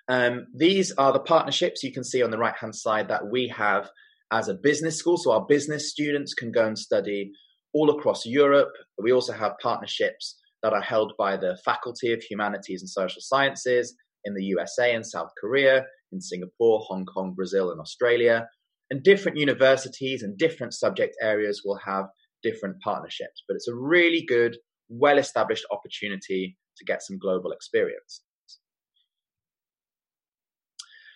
Um, 0.10 0.48
these 0.54 0.92
are 0.94 1.14
the 1.14 1.20
partnerships 1.20 1.84
you 1.84 1.94
can 1.94 2.04
see 2.04 2.22
on 2.22 2.32
the 2.32 2.38
right 2.38 2.56
hand 2.56 2.76
side 2.76 3.08
that 3.08 3.30
we 3.32 3.48
have 3.56 3.90
as 4.32 4.50
a 4.50 4.54
business 4.54 4.98
school. 4.98 5.18
So 5.18 5.32
our 5.32 5.46
business 5.46 5.90
students 5.90 6.34
can 6.34 6.52
go 6.52 6.66
and 6.66 6.78
study 6.78 7.32
all 7.74 7.90
across 7.90 8.26
Europe. 8.26 8.72
We 9.02 9.12
also 9.12 9.34
have 9.34 9.54
partnerships 9.62 10.36
that 10.62 10.74
are 10.74 10.82
held 10.82 11.14
by 11.18 11.38
the 11.38 11.58
Faculty 11.64 12.14
of 12.14 12.22
Humanities 12.24 12.82
and 12.82 12.90
Social 12.90 13.22
Sciences 13.22 13.96
in 14.26 14.34
the 14.34 14.44
USA 14.46 14.94
and 14.94 15.06
South 15.06 15.30
Korea, 15.40 15.86
in 16.12 16.22
Singapore, 16.22 16.80
Hong 16.88 17.06
Kong, 17.06 17.34
Brazil, 17.36 17.72
and 17.72 17.80
Australia. 17.80 18.48
And 18.90 19.04
different 19.04 19.38
universities 19.38 20.24
and 20.24 20.38
different 20.38 20.74
subject 20.74 21.16
areas 21.22 21.62
will 21.66 21.80
have 21.86 22.06
different 22.44 22.78
partnerships. 22.82 23.44
But 23.48 23.56
it's 23.56 23.68
a 23.68 23.76
really 23.76 24.24
good, 24.28 24.58
well 24.90 25.18
established 25.18 25.66
opportunity 25.72 26.58
to 26.78 26.86
get 26.86 27.02
some 27.02 27.18
global 27.18 27.52
experience. 27.52 28.22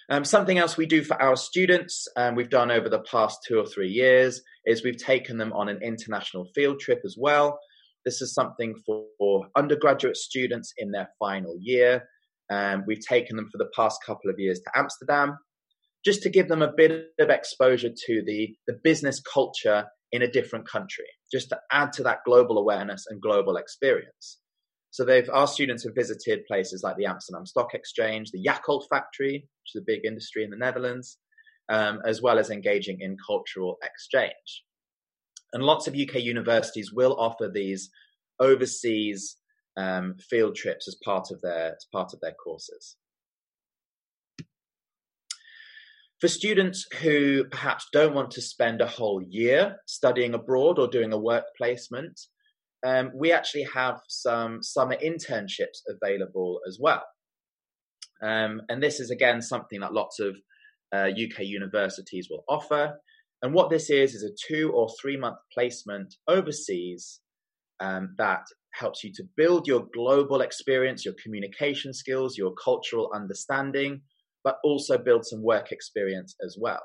Um, 0.10 0.24
something 0.24 0.58
else 0.58 0.78
we 0.78 0.86
do 0.86 1.04
for 1.04 1.22
our 1.22 1.36
students, 1.36 2.08
um, 2.16 2.36
we've 2.36 2.50
done 2.50 2.72
over 2.72 2.88
the 2.88 3.00
past 3.00 3.40
two 3.46 3.60
or 3.60 3.66
three 3.66 3.90
years, 3.90 4.42
is 4.66 4.84
we've 4.84 4.98
taken 4.98 5.38
them 5.38 5.52
on 5.52 5.68
an 5.68 5.80
international 5.84 6.48
field 6.56 6.80
trip 6.80 7.02
as 7.04 7.16
well. 7.18 7.60
This 8.06 8.22
is 8.22 8.34
something 8.34 8.76
for, 8.86 9.04
for 9.18 9.48
undergraduate 9.58 10.16
students 10.16 10.74
in 10.78 10.92
their 10.92 11.10
final 11.20 11.58
year. 11.60 12.08
Um, 12.50 12.86
we've 12.88 13.06
taken 13.06 13.36
them 13.36 13.50
for 13.52 13.58
the 13.58 13.70
past 13.76 14.00
couple 14.06 14.30
of 14.32 14.40
years 14.40 14.62
to 14.62 14.72
Amsterdam, 14.80 15.38
just 16.06 16.22
to 16.24 16.30
give 16.30 16.48
them 16.48 16.62
a 16.62 16.72
bit 16.72 17.08
of 17.20 17.30
exposure 17.30 17.90
to 17.90 18.24
the, 18.26 18.56
the 18.66 18.80
business 18.82 19.20
culture 19.22 19.88
in 20.14 20.22
a 20.22 20.32
different 20.32 20.66
country, 20.70 21.08
just 21.30 21.50
to 21.50 21.60
add 21.70 21.92
to 21.92 22.04
that 22.04 22.20
global 22.26 22.58
awareness 22.58 23.04
and 23.10 23.22
global 23.22 23.58
experience. 23.58 24.38
So 24.92 25.06
they've 25.06 25.30
our 25.32 25.48
students 25.48 25.84
have 25.84 25.96
visited 25.96 26.46
places 26.46 26.82
like 26.84 26.98
the 26.98 27.06
Amsterdam 27.06 27.46
Stock 27.46 27.74
Exchange, 27.74 28.32
the 28.32 28.44
Yakult 28.44 28.86
factory, 28.90 29.34
which 29.34 29.76
is 29.76 29.82
a 29.82 29.86
big 29.86 30.06
industry 30.06 30.44
in 30.44 30.50
the 30.50 30.58
Netherlands, 30.58 31.18
um, 31.70 32.00
as 32.06 32.22
well 32.22 32.40
as 32.40 32.50
engaging 32.50 33.02
in 33.02 33.18
cultural 33.26 33.78
exchange. 33.84 34.64
And 35.54 35.64
lots 35.64 35.88
of 35.88 35.96
UK 35.96 36.16
universities 36.16 36.92
will 36.94 37.16
offer 37.20 37.50
these 37.50 37.90
overseas 38.40 39.38
um, 39.78 40.16
field 40.30 40.56
trips 40.56 40.88
as 40.88 40.98
part 41.04 41.32
of 41.32 41.42
their 41.42 41.76
as 41.76 41.86
part 41.92 42.14
of 42.14 42.20
their 42.22 42.34
courses. 42.34 42.96
For 46.20 46.28
students 46.28 46.88
who 47.02 47.46
perhaps 47.46 47.88
don't 47.94 48.16
want 48.16 48.32
to 48.32 48.42
spend 48.42 48.82
a 48.82 48.88
whole 48.88 49.22
year 49.22 49.78
studying 49.86 50.34
abroad 50.34 50.80
or 50.80 50.88
doing 50.88 51.14
a 51.14 51.18
work 51.18 51.46
placement, 51.56 52.20
um, 52.86 53.12
we 53.16 53.32
actually 53.32 53.68
have 53.74 54.00
some 54.08 54.62
summer 54.62 54.96
internships 55.04 55.82
available 55.88 56.60
as 56.68 56.78
well. 56.80 57.04
Um, 58.22 58.62
and 58.70 58.82
this 58.82 59.00
is 59.00 59.12
again 59.12 59.42
something 59.42 59.80
that 59.82 59.94
lots 59.94 60.20
of 60.20 60.38
uh, 60.94 61.10
UK 61.10 61.42
universities 61.42 62.28
will 62.30 62.44
offer. 62.50 62.96
And 63.42 63.54
what 63.54 63.70
this 63.70 63.90
is 63.90 64.16
is 64.16 64.24
a 64.24 64.36
two 64.48 64.72
or 64.72 64.90
three 65.00 65.18
month 65.18 65.38
placement 65.54 66.16
overseas 66.28 67.20
um, 67.80 68.16
that 68.18 68.44
helps 68.74 69.04
you 69.04 69.12
to 69.16 69.24
build 69.36 69.68
your 69.68 69.86
global 69.94 70.42
experience, 70.42 71.06
your 71.06 71.14
communication 71.24 71.94
skills, 71.94 72.38
your 72.38 72.54
cultural 72.64 73.12
understanding, 73.14 74.02
but 74.44 74.58
also 74.64 74.98
build 74.98 75.26
some 75.26 75.44
work 75.44 75.72
experience 75.72 76.36
as 76.44 76.58
well. 76.60 76.82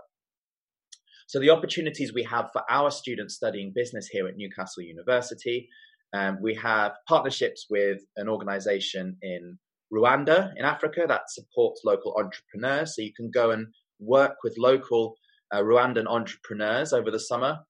So 1.33 1.41
the 1.41 1.49
opportunities 1.49 2.13
we 2.13 2.25
have 2.25 2.51
for 2.53 2.61
our 2.69 2.91
students 2.91 3.37
studying 3.37 3.73
business 3.75 4.07
here 4.07 4.29
at 4.29 4.37
Newcastle 4.37 4.83
University, 4.83 5.71
um, 6.13 6.37
we 6.43 6.55
have 6.57 6.93
partnerships 7.09 7.69
with 7.71 8.01
an 8.19 8.29
organization 8.29 9.17
in 9.23 9.59
Rwanda 9.91 10.53
in 10.59 10.67
Africa 10.67 11.07
that 11.09 11.31
supports 11.31 11.81
local 11.87 12.15
entrepreneurs. 12.19 12.95
So 12.95 13.01
you 13.01 13.15
can 13.17 13.31
go 13.31 13.51
and 13.51 13.69
work 13.99 14.35
with 14.45 14.59
local 14.59 15.15
uh, 15.51 15.63
Rwandan 15.63 16.07
entrepreneurs 16.07 16.93
over 16.93 17.11
the 17.11 17.19
summer. 17.19 17.61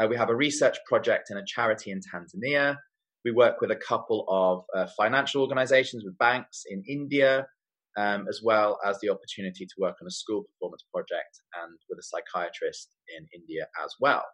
Uh, 0.00 0.06
we 0.08 0.16
have 0.16 0.30
a 0.30 0.34
research 0.34 0.78
project 0.86 1.30
in 1.30 1.36
a 1.36 1.44
charity 1.46 1.90
in 1.90 2.00
Tanzania. 2.00 2.76
We 3.22 3.32
work 3.32 3.60
with 3.60 3.70
a 3.70 3.76
couple 3.76 4.24
of 4.30 4.64
uh, 4.74 4.88
financial 4.96 5.42
organizations 5.42 6.04
with 6.06 6.16
banks 6.16 6.62
in 6.66 6.82
India 6.88 7.48
um, 7.96 8.26
as 8.28 8.40
well 8.42 8.78
as 8.84 8.98
the 9.00 9.08
opportunity 9.08 9.64
to 9.66 9.74
work 9.78 9.96
on 10.00 10.06
a 10.06 10.10
school 10.10 10.42
performance 10.44 10.84
project 10.92 11.40
and 11.62 11.78
with 11.88 11.98
a 11.98 12.02
psychiatrist 12.02 12.94
in 13.16 13.26
India 13.34 13.66
as 13.84 13.94
well. 14.00 14.24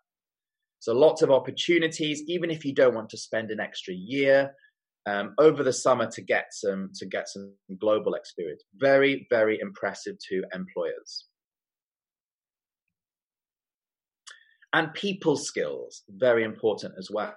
So 0.80 0.92
lots 0.92 1.22
of 1.22 1.30
opportunities, 1.30 2.22
even 2.26 2.50
if 2.50 2.64
you 2.64 2.74
don't 2.74 2.94
want 2.94 3.08
to 3.10 3.18
spend 3.18 3.50
an 3.50 3.60
extra 3.60 3.94
year. 3.94 4.52
um, 5.06 5.34
over 5.38 5.62
the 5.62 5.72
summer 5.72 6.10
to 6.10 6.22
get 6.22 6.46
some 6.52 6.90
to 6.94 7.06
get 7.06 7.28
some 7.28 7.54
global 7.78 8.14
experience. 8.14 8.62
Very 8.76 9.26
very 9.30 9.58
impressive 9.60 10.16
to 10.30 10.42
employers. 10.54 11.26
And 14.72 14.92
people 14.92 15.36
skills, 15.36 16.02
very 16.08 16.42
important 16.42 16.94
as 16.98 17.08
well. 17.12 17.34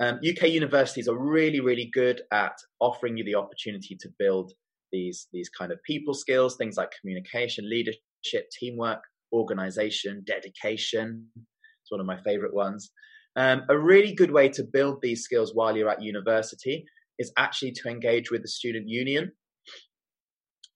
Um, 0.00 0.20
UK 0.28 0.48
universities 0.48 1.08
are 1.08 1.16
really, 1.16 1.60
really 1.60 1.90
good 1.94 2.20
at 2.30 2.52
offering 2.78 3.16
you 3.16 3.24
the 3.24 3.36
opportunity 3.36 3.96
to 4.00 4.08
build 4.18 4.52
these 4.92 5.28
these 5.32 5.48
kind 5.48 5.72
of 5.72 5.82
people 5.82 6.14
skills, 6.14 6.56
things 6.56 6.76
like 6.76 6.92
communication, 7.00 7.68
leadership, 7.68 8.50
teamwork, 8.58 9.02
organization, 9.32 10.22
dedication. 10.26 11.26
It's 11.36 11.90
one 11.90 12.00
of 12.00 12.06
my 12.06 12.20
favorite 12.22 12.54
ones. 12.54 12.90
Um, 13.34 13.62
a 13.68 13.78
really 13.78 14.14
good 14.14 14.30
way 14.30 14.48
to 14.50 14.62
build 14.62 15.00
these 15.00 15.24
skills 15.24 15.54
while 15.54 15.76
you're 15.76 15.88
at 15.88 16.02
university 16.02 16.84
is 17.18 17.32
actually 17.38 17.72
to 17.72 17.88
engage 17.88 18.30
with 18.30 18.42
the 18.42 18.48
student 18.48 18.88
union. 18.88 19.32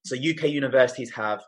So, 0.05 0.15
UK 0.15 0.49
universities 0.49 1.11
have 1.11 1.43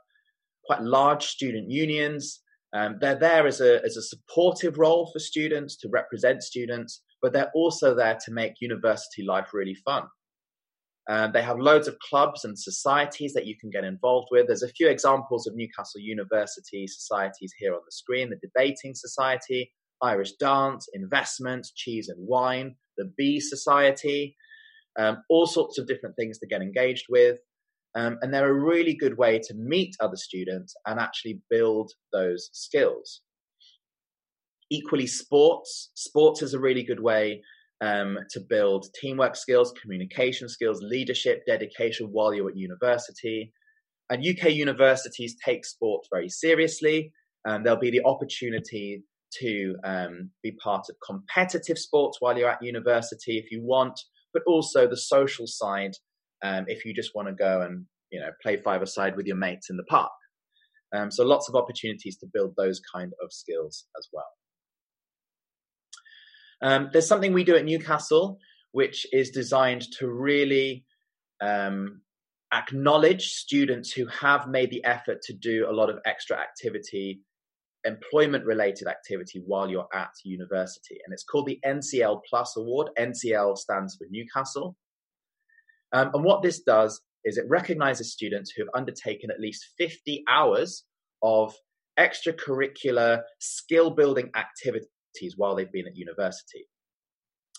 quite 0.65 0.81
large 0.81 1.25
student 1.25 1.71
unions. 1.71 2.41
Um, 2.73 2.97
they're 3.01 3.15
there 3.15 3.47
as 3.47 3.61
a, 3.61 3.83
as 3.83 3.97
a 3.97 4.03
supportive 4.03 4.77
role 4.77 5.09
for 5.11 5.17
students 5.17 5.75
to 5.77 5.89
represent 5.89 6.43
students, 6.43 7.01
but 7.21 7.33
they're 7.33 7.51
also 7.55 7.95
there 7.95 8.17
to 8.25 8.31
make 8.31 8.61
university 8.61 9.23
life 9.23 9.53
really 9.53 9.75
fun. 9.83 10.03
Um, 11.09 11.31
they 11.33 11.41
have 11.41 11.57
loads 11.57 11.87
of 11.87 11.97
clubs 11.97 12.45
and 12.45 12.57
societies 12.57 13.33
that 13.33 13.47
you 13.47 13.57
can 13.59 13.71
get 13.71 13.83
involved 13.83 14.27
with. 14.29 14.45
There's 14.45 14.61
a 14.61 14.69
few 14.69 14.87
examples 14.87 15.47
of 15.47 15.55
Newcastle 15.55 15.99
University 15.99 16.85
societies 16.85 17.51
here 17.57 17.73
on 17.73 17.81
the 17.83 17.91
screen 17.91 18.29
the 18.29 18.35
Debating 18.35 18.93
Society, 18.93 19.73
Irish 20.03 20.33
Dance, 20.33 20.87
Investment, 20.93 21.67
Cheese 21.75 22.09
and 22.09 22.27
Wine, 22.27 22.75
the 22.97 23.11
Bee 23.17 23.39
Society, 23.39 24.37
um, 24.99 25.23
all 25.29 25.47
sorts 25.47 25.79
of 25.79 25.87
different 25.87 26.15
things 26.15 26.37
to 26.39 26.47
get 26.47 26.61
engaged 26.61 27.05
with. 27.09 27.39
Um, 27.95 28.19
and 28.21 28.31
they're 28.31 28.51
a 28.51 28.53
really 28.53 28.93
good 28.93 29.17
way 29.17 29.39
to 29.39 29.53
meet 29.55 29.95
other 29.99 30.15
students 30.15 30.75
and 30.85 30.99
actually 30.99 31.41
build 31.49 31.91
those 32.13 32.51
skills. 32.53 33.21
Equally, 34.69 35.07
sports. 35.07 35.89
Sports 35.95 36.43
is 36.43 36.53
a 36.53 36.59
really 36.59 36.83
good 36.83 36.99
way 36.99 37.41
um, 37.81 38.17
to 38.31 38.39
build 38.39 38.87
teamwork 38.99 39.35
skills, 39.35 39.73
communication 39.81 40.49
skills, 40.49 40.81
leadership, 40.81 41.43
dedication 41.47 42.07
while 42.11 42.33
you're 42.33 42.49
at 42.49 42.57
university. 42.57 43.53
And 44.09 44.25
UK 44.25 44.51
universities 44.51 45.35
take 45.43 45.65
sport 45.65 46.05
very 46.11 46.29
seriously. 46.29 47.11
And 47.45 47.65
there'll 47.65 47.79
be 47.79 47.91
the 47.91 48.03
opportunity 48.05 49.03
to 49.39 49.75
um, 49.83 50.31
be 50.43 50.51
part 50.63 50.87
of 50.89 50.95
competitive 51.05 51.77
sports 51.77 52.17
while 52.19 52.37
you're 52.37 52.49
at 52.49 52.63
university 52.63 53.37
if 53.37 53.51
you 53.51 53.61
want, 53.63 53.99
but 54.33 54.43
also 54.47 54.87
the 54.87 54.97
social 54.97 55.45
side 55.47 55.91
um, 56.43 56.65
if 56.67 56.85
you 56.85 56.93
just 56.93 57.11
want 57.15 57.27
to 57.27 57.33
go 57.33 57.61
and 57.61 57.85
you 58.11 58.19
know 58.19 58.29
play 58.41 58.57
five 58.57 58.81
a 58.81 58.87
side 58.87 59.15
with 59.15 59.27
your 59.27 59.35
mates 59.35 59.69
in 59.69 59.77
the 59.77 59.83
park. 59.83 60.11
Um, 60.93 61.11
so 61.11 61.23
lots 61.23 61.47
of 61.47 61.55
opportunities 61.55 62.17
to 62.17 62.27
build 62.33 62.53
those 62.57 62.81
kind 62.93 63.13
of 63.23 63.31
skills 63.31 63.85
as 63.97 64.07
well. 64.11 64.25
Um, 66.61 66.89
there's 66.91 67.07
something 67.07 67.33
we 67.33 67.43
do 67.43 67.55
at 67.55 67.65
Newcastle 67.65 68.39
which 68.71 69.07
is 69.11 69.31
designed 69.31 69.91
to 69.93 70.07
really 70.07 70.85
um, 71.41 72.01
acknowledge 72.53 73.29
students 73.29 73.91
who 73.91 74.05
have 74.07 74.47
made 74.47 74.69
the 74.69 74.83
effort 74.83 75.21
to 75.23 75.33
do 75.33 75.67
a 75.69 75.73
lot 75.73 75.89
of 75.89 75.99
extra 76.05 76.37
activity, 76.37 77.21
employment 77.85 78.45
related 78.45 78.87
activity 78.87 79.41
while 79.45 79.69
you're 79.69 79.87
at 79.93 80.11
university. 80.23 80.99
And 81.03 81.13
it's 81.13 81.23
called 81.23 81.47
the 81.47 81.59
NCL 81.65 82.21
Plus 82.29 82.57
Award. 82.57 82.89
NCL 82.97 83.57
stands 83.57 83.95
for 83.95 84.05
Newcastle. 84.09 84.75
Um, 85.91 86.11
and 86.13 86.23
what 86.23 86.43
this 86.43 86.61
does 86.61 87.01
is 87.25 87.37
it 87.37 87.45
recognizes 87.49 88.13
students 88.13 88.51
who 88.51 88.63
have 88.63 88.69
undertaken 88.75 89.31
at 89.31 89.39
least 89.39 89.65
50 89.77 90.23
hours 90.29 90.85
of 91.21 91.55
extracurricular 91.97 93.23
skill 93.39 93.89
building 93.89 94.29
activity 94.35 94.87
while 95.35 95.55
they've 95.55 95.71
been 95.71 95.87
at 95.87 95.97
university. 95.97 96.67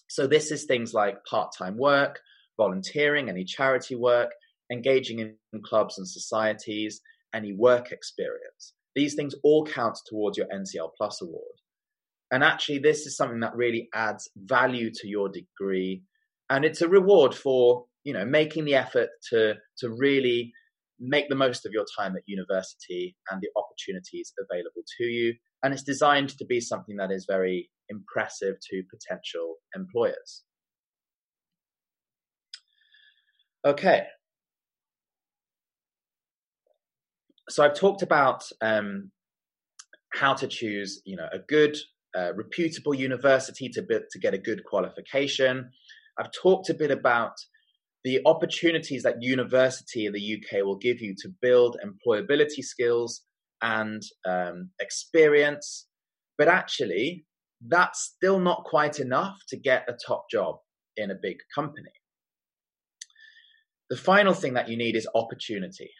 So, 0.08 0.26
this 0.26 0.50
is 0.50 0.64
things 0.64 0.92
like 0.92 1.24
part 1.24 1.50
time 1.56 1.76
work, 1.76 2.20
volunteering, 2.56 3.28
any 3.28 3.44
charity 3.44 3.94
work, 3.94 4.30
engaging 4.70 5.18
in 5.20 5.36
clubs 5.62 5.98
and 5.98 6.08
societies, 6.08 7.00
any 7.34 7.52
work 7.52 7.92
experience. 7.92 8.74
These 8.94 9.14
things 9.14 9.34
all 9.44 9.64
count 9.64 9.98
towards 10.06 10.36
your 10.36 10.46
NCL 10.48 10.90
Plus 10.96 11.22
award. 11.22 11.56
And 12.32 12.44
actually, 12.44 12.78
this 12.78 13.06
is 13.06 13.16
something 13.16 13.40
that 13.40 13.56
really 13.56 13.88
adds 13.94 14.30
value 14.36 14.90
to 14.94 15.08
your 15.08 15.28
degree. 15.28 16.02
And 16.48 16.64
it's 16.64 16.82
a 16.82 16.88
reward 16.88 17.34
for, 17.34 17.86
you 18.04 18.12
know, 18.12 18.24
making 18.24 18.64
the 18.64 18.74
effort 18.74 19.10
to, 19.30 19.54
to 19.78 19.90
really 19.90 20.52
make 20.98 21.28
the 21.28 21.34
most 21.34 21.64
of 21.64 21.72
your 21.72 21.86
time 21.98 22.14
at 22.16 22.22
university 22.26 23.16
and 23.30 23.40
the 23.40 23.48
opportunities 23.56 24.32
available 24.38 24.82
to 24.98 25.04
you 25.04 25.34
and 25.62 25.72
it's 25.72 25.82
designed 25.82 26.30
to 26.38 26.44
be 26.44 26.60
something 26.60 26.96
that 26.96 27.10
is 27.10 27.26
very 27.28 27.70
impressive 27.88 28.56
to 28.70 28.82
potential 28.90 29.56
employers. 29.74 30.42
Okay. 33.64 34.04
So 37.50 37.64
I've 37.64 37.74
talked 37.74 38.02
about 38.02 38.44
um, 38.62 39.10
how 40.14 40.34
to 40.34 40.46
choose, 40.46 41.02
you 41.04 41.16
know, 41.16 41.26
a 41.32 41.38
good, 41.38 41.76
uh, 42.16 42.32
reputable 42.34 42.94
university 42.94 43.68
to 43.70 43.82
be, 43.82 43.98
to 44.10 44.18
get 44.18 44.34
a 44.34 44.38
good 44.38 44.64
qualification. 44.64 45.70
I've 46.18 46.32
talked 46.32 46.70
a 46.70 46.74
bit 46.74 46.90
about 46.90 47.32
the 48.02 48.20
opportunities 48.24 49.02
that 49.02 49.16
university 49.22 50.06
in 50.06 50.12
the 50.12 50.36
UK 50.38 50.64
will 50.64 50.78
give 50.78 51.00
you 51.00 51.14
to 51.18 51.28
build 51.42 51.76
employability 51.84 52.62
skills 52.62 53.22
and 53.62 54.02
um, 54.26 54.70
experience. 54.80 55.86
But 56.38 56.48
actually, 56.48 57.26
that's 57.66 58.12
still 58.16 58.40
not 58.40 58.64
quite 58.64 58.98
enough 58.98 59.38
to 59.48 59.56
get 59.56 59.88
a 59.88 59.96
top 60.06 60.24
job 60.30 60.56
in 60.96 61.10
a 61.10 61.18
big 61.20 61.36
company. 61.54 61.92
The 63.90 63.96
final 63.96 64.34
thing 64.34 64.54
that 64.54 64.68
you 64.68 64.76
need 64.76 64.96
is 64.96 65.08
opportunity. 65.14 65.90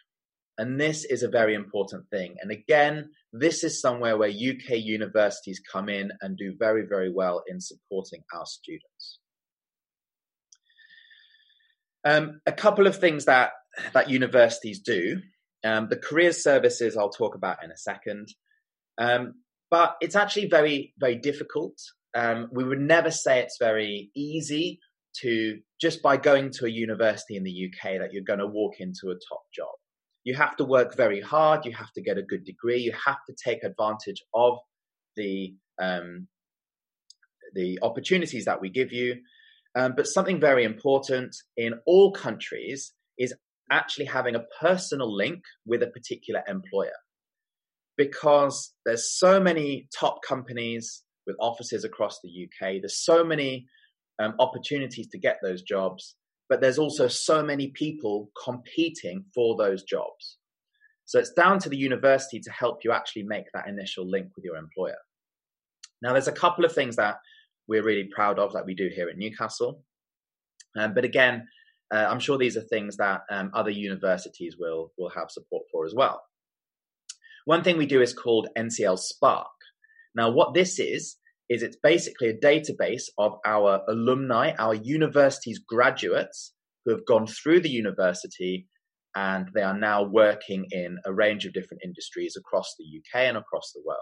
And 0.57 0.79
this 0.79 1.05
is 1.05 1.23
a 1.23 1.29
very 1.29 1.55
important 1.55 2.07
thing. 2.09 2.35
And 2.41 2.51
again, 2.51 3.09
this 3.33 3.63
is 3.63 3.81
somewhere 3.81 4.17
where 4.17 4.29
UK 4.29 4.77
universities 4.77 5.61
come 5.71 5.89
in 5.89 6.11
and 6.21 6.37
do 6.37 6.55
very, 6.57 6.85
very 6.87 7.11
well 7.11 7.43
in 7.47 7.59
supporting 7.59 8.21
our 8.33 8.45
students. 8.45 9.19
Um, 12.03 12.41
a 12.45 12.51
couple 12.51 12.87
of 12.87 12.97
things 12.97 13.25
that, 13.25 13.51
that 13.93 14.09
universities 14.09 14.79
do 14.79 15.21
um, 15.63 15.87
the 15.89 15.97
careers 15.97 16.43
services 16.43 16.97
I'll 16.97 17.09
talk 17.09 17.35
about 17.35 17.63
in 17.63 17.71
a 17.71 17.77
second. 17.77 18.29
Um, 18.97 19.35
but 19.69 19.95
it's 20.01 20.15
actually 20.15 20.47
very, 20.47 20.93
very 20.99 21.15
difficult. 21.15 21.77
Um, 22.15 22.49
we 22.51 22.63
would 22.63 22.79
never 22.79 23.09
say 23.09 23.39
it's 23.39 23.57
very 23.59 24.11
easy 24.15 24.79
to 25.21 25.59
just 25.79 26.01
by 26.01 26.17
going 26.17 26.51
to 26.51 26.65
a 26.65 26.69
university 26.69 27.35
in 27.35 27.43
the 27.43 27.69
UK 27.69 27.99
that 27.99 28.13
you're 28.13 28.23
going 28.23 28.39
to 28.39 28.47
walk 28.47 28.75
into 28.79 29.09
a 29.09 29.15
top 29.29 29.43
job. 29.53 29.69
You 30.23 30.35
have 30.35 30.55
to 30.57 30.65
work 30.65 30.95
very 30.95 31.21
hard. 31.21 31.65
You 31.65 31.73
have 31.73 31.91
to 31.93 32.01
get 32.01 32.17
a 32.17 32.21
good 32.21 32.43
degree. 32.43 32.79
You 32.79 32.93
have 33.05 33.17
to 33.27 33.35
take 33.43 33.63
advantage 33.63 34.23
of 34.33 34.59
the 35.15 35.55
um, 35.81 36.27
the 37.53 37.79
opportunities 37.81 38.45
that 38.45 38.61
we 38.61 38.69
give 38.69 38.91
you. 38.91 39.21
Um, 39.75 39.93
but 39.95 40.07
something 40.07 40.39
very 40.39 40.63
important 40.63 41.35
in 41.57 41.75
all 41.85 42.11
countries 42.11 42.93
is 43.17 43.33
actually 43.71 44.05
having 44.05 44.35
a 44.35 44.45
personal 44.59 45.13
link 45.15 45.41
with 45.65 45.81
a 45.83 45.87
particular 45.87 46.43
employer. 46.47 46.91
Because 47.97 48.73
there's 48.85 49.17
so 49.17 49.39
many 49.39 49.87
top 49.97 50.19
companies 50.27 51.03
with 51.27 51.35
offices 51.39 51.83
across 51.83 52.19
the 52.23 52.29
UK, 52.45 52.81
there's 52.81 53.03
so 53.03 53.23
many 53.23 53.67
um, 54.19 54.33
opportunities 54.39 55.07
to 55.07 55.19
get 55.19 55.37
those 55.41 55.61
jobs, 55.61 56.15
but 56.49 56.61
there's 56.61 56.79
also 56.79 57.07
so 57.07 57.43
many 57.43 57.69
people 57.69 58.29
competing 58.43 59.25
for 59.33 59.55
those 59.57 59.83
jobs. 59.83 60.37
So 61.05 61.19
it's 61.19 61.33
down 61.33 61.59
to 61.59 61.69
the 61.69 61.77
university 61.77 62.39
to 62.39 62.51
help 62.51 62.83
you 62.83 62.91
actually 62.91 63.23
make 63.23 63.45
that 63.53 63.67
initial 63.67 64.09
link 64.09 64.27
with 64.35 64.45
your 64.45 64.55
employer. 64.55 64.97
Now, 66.01 66.13
there's 66.13 66.27
a 66.27 66.33
couple 66.33 66.65
of 66.65 66.73
things 66.73 66.95
that 66.95 67.17
we're 67.67 67.83
really 67.83 68.09
proud 68.13 68.39
of 68.39 68.53
that 68.53 68.65
we 68.65 68.73
do 68.73 68.89
here 68.93 69.09
at 69.09 69.17
Newcastle. 69.17 69.83
Um, 70.77 70.93
but 70.93 71.05
again, 71.05 71.47
uh, 71.93 72.07
I'm 72.09 72.19
sure 72.19 72.37
these 72.37 72.57
are 72.57 72.61
things 72.61 72.97
that 72.97 73.21
um, 73.29 73.51
other 73.53 73.69
universities 73.69 74.55
will 74.57 74.91
will 74.97 75.09
have 75.09 75.29
support 75.29 75.63
for 75.71 75.85
as 75.85 75.93
well. 75.93 76.21
One 77.45 77.63
thing 77.63 77.77
we 77.77 77.85
do 77.85 78.01
is 78.01 78.13
called 78.13 78.49
NCL 78.57 78.99
Spark. 78.99 79.47
Now, 80.15 80.29
what 80.29 80.53
this 80.53 80.79
is 80.79 81.17
is 81.49 81.63
it's 81.63 81.77
basically 81.83 82.29
a 82.29 82.37
database 82.37 83.03
of 83.17 83.33
our 83.45 83.81
alumni, 83.89 84.53
our 84.57 84.73
university's 84.73 85.59
graduates 85.59 86.53
who 86.85 86.91
have 86.91 87.05
gone 87.05 87.27
through 87.27 87.59
the 87.59 87.69
university 87.69 88.67
and 89.15 89.49
they 89.53 89.61
are 89.61 89.77
now 89.77 90.03
working 90.03 90.65
in 90.71 90.97
a 91.05 91.13
range 91.13 91.45
of 91.45 91.53
different 91.53 91.83
industries 91.83 92.35
across 92.37 92.73
the 92.79 92.85
UK 92.85 93.27
and 93.27 93.37
across 93.37 93.73
the 93.73 93.81
world. 93.85 93.99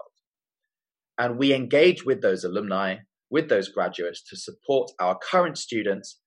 And 1.18 1.40
we 1.40 1.54
engage 1.54 2.06
with 2.06 2.22
those 2.22 2.44
alumni, 2.44 2.98
with 3.32 3.50
those 3.50 3.70
graduates 3.70 4.24
to 4.30 4.38
support 4.38 4.92
our 5.00 5.18
current 5.18 5.58
students 5.58 6.20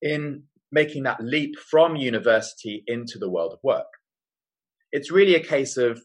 in 0.00 0.44
making 0.72 1.02
that 1.04 1.22
leap 1.22 1.56
from 1.58 1.94
university 1.96 2.82
into 2.86 3.18
the 3.18 3.30
world 3.30 3.52
of 3.52 3.58
work. 3.62 3.86
It's 4.90 5.12
really 5.12 5.34
a 5.34 5.44
case 5.44 5.76
of, 5.76 6.02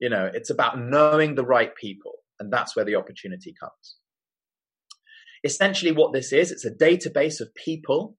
you 0.00 0.08
know, 0.08 0.30
it's 0.32 0.50
about 0.50 0.78
knowing 0.78 1.34
the 1.34 1.44
right 1.44 1.74
people, 1.74 2.14
and 2.40 2.52
that's 2.52 2.74
where 2.74 2.84
the 2.84 2.94
opportunity 2.94 3.54
comes. 3.58 3.96
Essentially, 5.42 5.92
what 5.92 6.12
this 6.12 6.32
is, 6.32 6.50
it's 6.50 6.64
a 6.64 6.70
database 6.70 7.40
of 7.40 7.54
people 7.54 8.16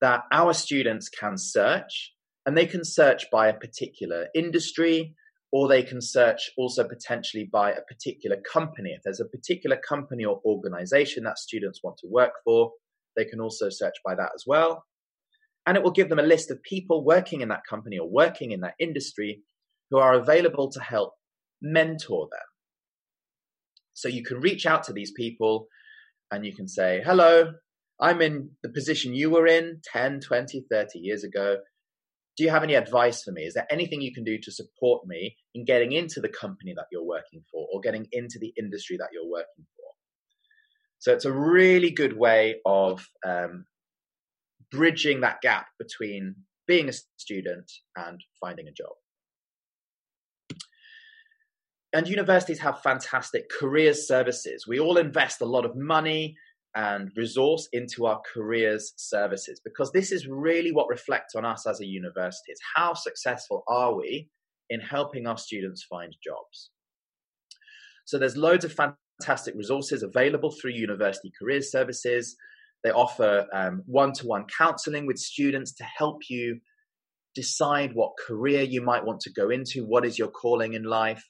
that 0.00 0.20
our 0.32 0.52
students 0.52 1.08
can 1.08 1.36
search, 1.36 2.12
and 2.46 2.56
they 2.56 2.66
can 2.66 2.84
search 2.84 3.24
by 3.32 3.48
a 3.48 3.54
particular 3.54 4.28
industry, 4.34 5.14
or 5.50 5.68
they 5.68 5.82
can 5.82 6.00
search 6.00 6.50
also 6.58 6.86
potentially 6.86 7.48
by 7.50 7.72
a 7.72 7.82
particular 7.82 8.36
company. 8.52 8.90
If 8.90 9.02
there's 9.04 9.20
a 9.20 9.24
particular 9.24 9.76
company 9.76 10.24
or 10.24 10.40
organization 10.44 11.24
that 11.24 11.38
students 11.38 11.80
want 11.82 11.96
to 11.98 12.08
work 12.10 12.32
for, 12.44 12.72
they 13.16 13.24
can 13.24 13.40
also 13.40 13.68
search 13.70 13.94
by 14.04 14.14
that 14.14 14.30
as 14.34 14.44
well. 14.46 14.84
And 15.66 15.76
it 15.76 15.82
will 15.82 15.92
give 15.92 16.08
them 16.08 16.18
a 16.18 16.22
list 16.22 16.50
of 16.50 16.62
people 16.62 17.04
working 17.04 17.40
in 17.40 17.48
that 17.48 17.66
company 17.68 17.98
or 17.98 18.08
working 18.08 18.52
in 18.52 18.60
that 18.60 18.74
industry 18.78 19.42
who 19.90 19.98
are 19.98 20.14
available 20.14 20.70
to 20.72 20.80
help 20.80 21.14
mentor 21.62 22.28
them. 22.30 22.40
So 23.94 24.08
you 24.08 24.22
can 24.22 24.40
reach 24.40 24.66
out 24.66 24.84
to 24.84 24.92
these 24.92 25.12
people 25.12 25.68
and 26.30 26.44
you 26.44 26.54
can 26.54 26.68
say, 26.68 27.02
Hello, 27.04 27.52
I'm 28.00 28.20
in 28.20 28.50
the 28.62 28.68
position 28.68 29.14
you 29.14 29.30
were 29.30 29.46
in 29.46 29.80
10, 29.92 30.20
20, 30.20 30.66
30 30.70 30.98
years 30.98 31.24
ago. 31.24 31.58
Do 32.36 32.42
you 32.42 32.50
have 32.50 32.64
any 32.64 32.74
advice 32.74 33.22
for 33.22 33.30
me? 33.30 33.42
Is 33.42 33.54
there 33.54 33.66
anything 33.70 34.00
you 34.00 34.12
can 34.12 34.24
do 34.24 34.38
to 34.42 34.50
support 34.50 35.06
me 35.06 35.36
in 35.54 35.64
getting 35.64 35.92
into 35.92 36.20
the 36.20 36.28
company 36.28 36.74
that 36.74 36.86
you're 36.90 37.04
working 37.04 37.44
for 37.50 37.66
or 37.72 37.80
getting 37.80 38.08
into 38.10 38.38
the 38.40 38.52
industry 38.58 38.96
that 38.96 39.10
you're 39.12 39.30
working 39.30 39.64
for? 39.76 39.84
So 40.98 41.12
it's 41.12 41.24
a 41.24 41.32
really 41.32 41.90
good 41.90 42.16
way 42.16 42.56
of 42.66 43.06
um, 43.24 43.66
bridging 44.74 45.20
that 45.20 45.40
gap 45.40 45.66
between 45.78 46.34
being 46.66 46.88
a 46.88 46.92
student 47.16 47.70
and 47.96 48.20
finding 48.40 48.68
a 48.68 48.72
job. 48.72 48.92
And 51.92 52.08
universities 52.08 52.58
have 52.58 52.82
fantastic 52.82 53.44
careers 53.48 54.08
services. 54.08 54.66
We 54.66 54.80
all 54.80 54.96
invest 54.96 55.40
a 55.40 55.46
lot 55.46 55.64
of 55.64 55.76
money 55.76 56.36
and 56.74 57.12
resource 57.16 57.68
into 57.72 58.06
our 58.06 58.20
careers 58.34 58.94
services 58.96 59.60
because 59.64 59.92
this 59.92 60.10
is 60.10 60.26
really 60.26 60.72
what 60.72 60.88
reflects 60.88 61.36
on 61.36 61.44
us 61.44 61.68
as 61.68 61.80
a 61.80 61.86
university. 61.86 62.50
It's 62.50 62.60
how 62.74 62.94
successful 62.94 63.62
are 63.68 63.94
we 63.94 64.28
in 64.70 64.80
helping 64.80 65.28
our 65.28 65.38
students 65.38 65.84
find 65.84 66.16
jobs. 66.22 66.70
So 68.06 68.18
there's 68.18 68.36
loads 68.36 68.64
of 68.64 68.74
fantastic 69.20 69.54
resources 69.54 70.02
available 70.02 70.50
through 70.50 70.72
university 70.72 71.32
careers 71.38 71.70
services. 71.70 72.36
They 72.84 72.90
offer 72.90 73.46
one 73.86 74.12
to 74.12 74.26
one 74.26 74.44
counseling 74.56 75.06
with 75.06 75.18
students 75.18 75.72
to 75.76 75.84
help 75.84 76.22
you 76.28 76.60
decide 77.34 77.94
what 77.94 78.12
career 78.24 78.62
you 78.62 78.82
might 78.82 79.04
want 79.04 79.20
to 79.20 79.32
go 79.32 79.50
into, 79.50 79.84
what 79.84 80.04
is 80.04 80.18
your 80.18 80.28
calling 80.28 80.74
in 80.74 80.84
life. 80.84 81.24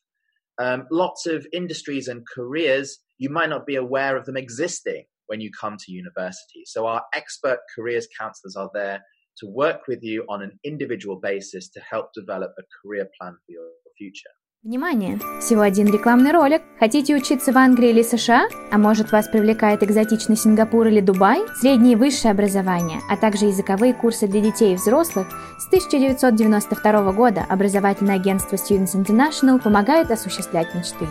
Um, 0.58 0.86
lots 0.90 1.26
of 1.26 1.46
industries 1.52 2.08
and 2.08 2.24
careers, 2.26 2.98
you 3.18 3.30
might 3.30 3.48
not 3.48 3.66
be 3.66 3.76
aware 3.76 4.16
of 4.16 4.26
them 4.26 4.36
existing 4.36 5.04
when 5.26 5.40
you 5.40 5.50
come 5.58 5.76
to 5.78 5.92
university. 5.92 6.64
So, 6.66 6.86
our 6.86 7.02
expert 7.14 7.58
careers 7.74 8.06
counselors 8.18 8.54
are 8.54 8.70
there 8.74 9.02
to 9.38 9.46
work 9.46 9.88
with 9.88 10.02
you 10.02 10.24
on 10.28 10.42
an 10.42 10.58
individual 10.62 11.16
basis 11.16 11.68
to 11.70 11.80
help 11.80 12.12
develop 12.14 12.52
a 12.58 12.62
career 12.82 13.08
plan 13.18 13.36
for 13.46 13.52
your 13.52 13.68
future. 13.98 14.30
Внимание! 14.64 15.20
Всего 15.42 15.60
один 15.60 15.92
рекламный 15.92 16.32
ролик. 16.32 16.62
Хотите 16.78 17.14
учиться 17.14 17.52
в 17.52 17.58
Англии 17.58 17.90
или 17.90 18.02
США? 18.02 18.48
А 18.72 18.78
может 18.78 19.12
вас 19.12 19.28
привлекает 19.28 19.82
экзотичный 19.82 20.38
Сингапур 20.38 20.86
или 20.86 21.02
Дубай? 21.02 21.42
Среднее 21.60 21.92
и 21.92 21.96
высшее 21.96 22.32
образование, 22.32 23.00
а 23.10 23.18
также 23.18 23.44
языковые 23.44 23.92
курсы 23.92 24.26
для 24.26 24.40
детей 24.40 24.72
и 24.72 24.76
взрослых 24.76 25.28
с 25.58 25.66
1992 25.66 27.12
года 27.12 27.44
образовательное 27.46 28.14
агентство 28.14 28.56
Students 28.56 28.94
International 28.94 29.60
помогает 29.60 30.10
осуществлять 30.10 30.74
мечты. 30.74 31.06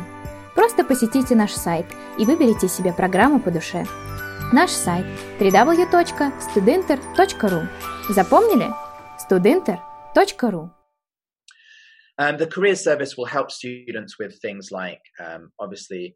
Просто 0.56 0.84
посетите 0.84 1.36
наш 1.36 1.52
сайт 1.52 1.86
и 2.18 2.26
выберите 2.26 2.68
себе 2.68 2.92
программу 2.92 3.39
по 3.39 3.52
душе. 3.52 3.86
Наш 4.52 4.72
сайт 4.72 5.06
www.studenter.ru 5.39 7.68
Запомнили? 8.10 8.72
studenter.ru 9.30 10.72
Um, 12.19 12.38
the 12.38 12.47
career 12.47 12.76
service 12.76 13.17
will 13.17 13.26
help 13.26 13.49
students 13.49 14.19
with 14.19 14.39
things 14.41 14.71
like, 14.71 15.02
um, 15.19 15.52
obviously, 15.60 16.15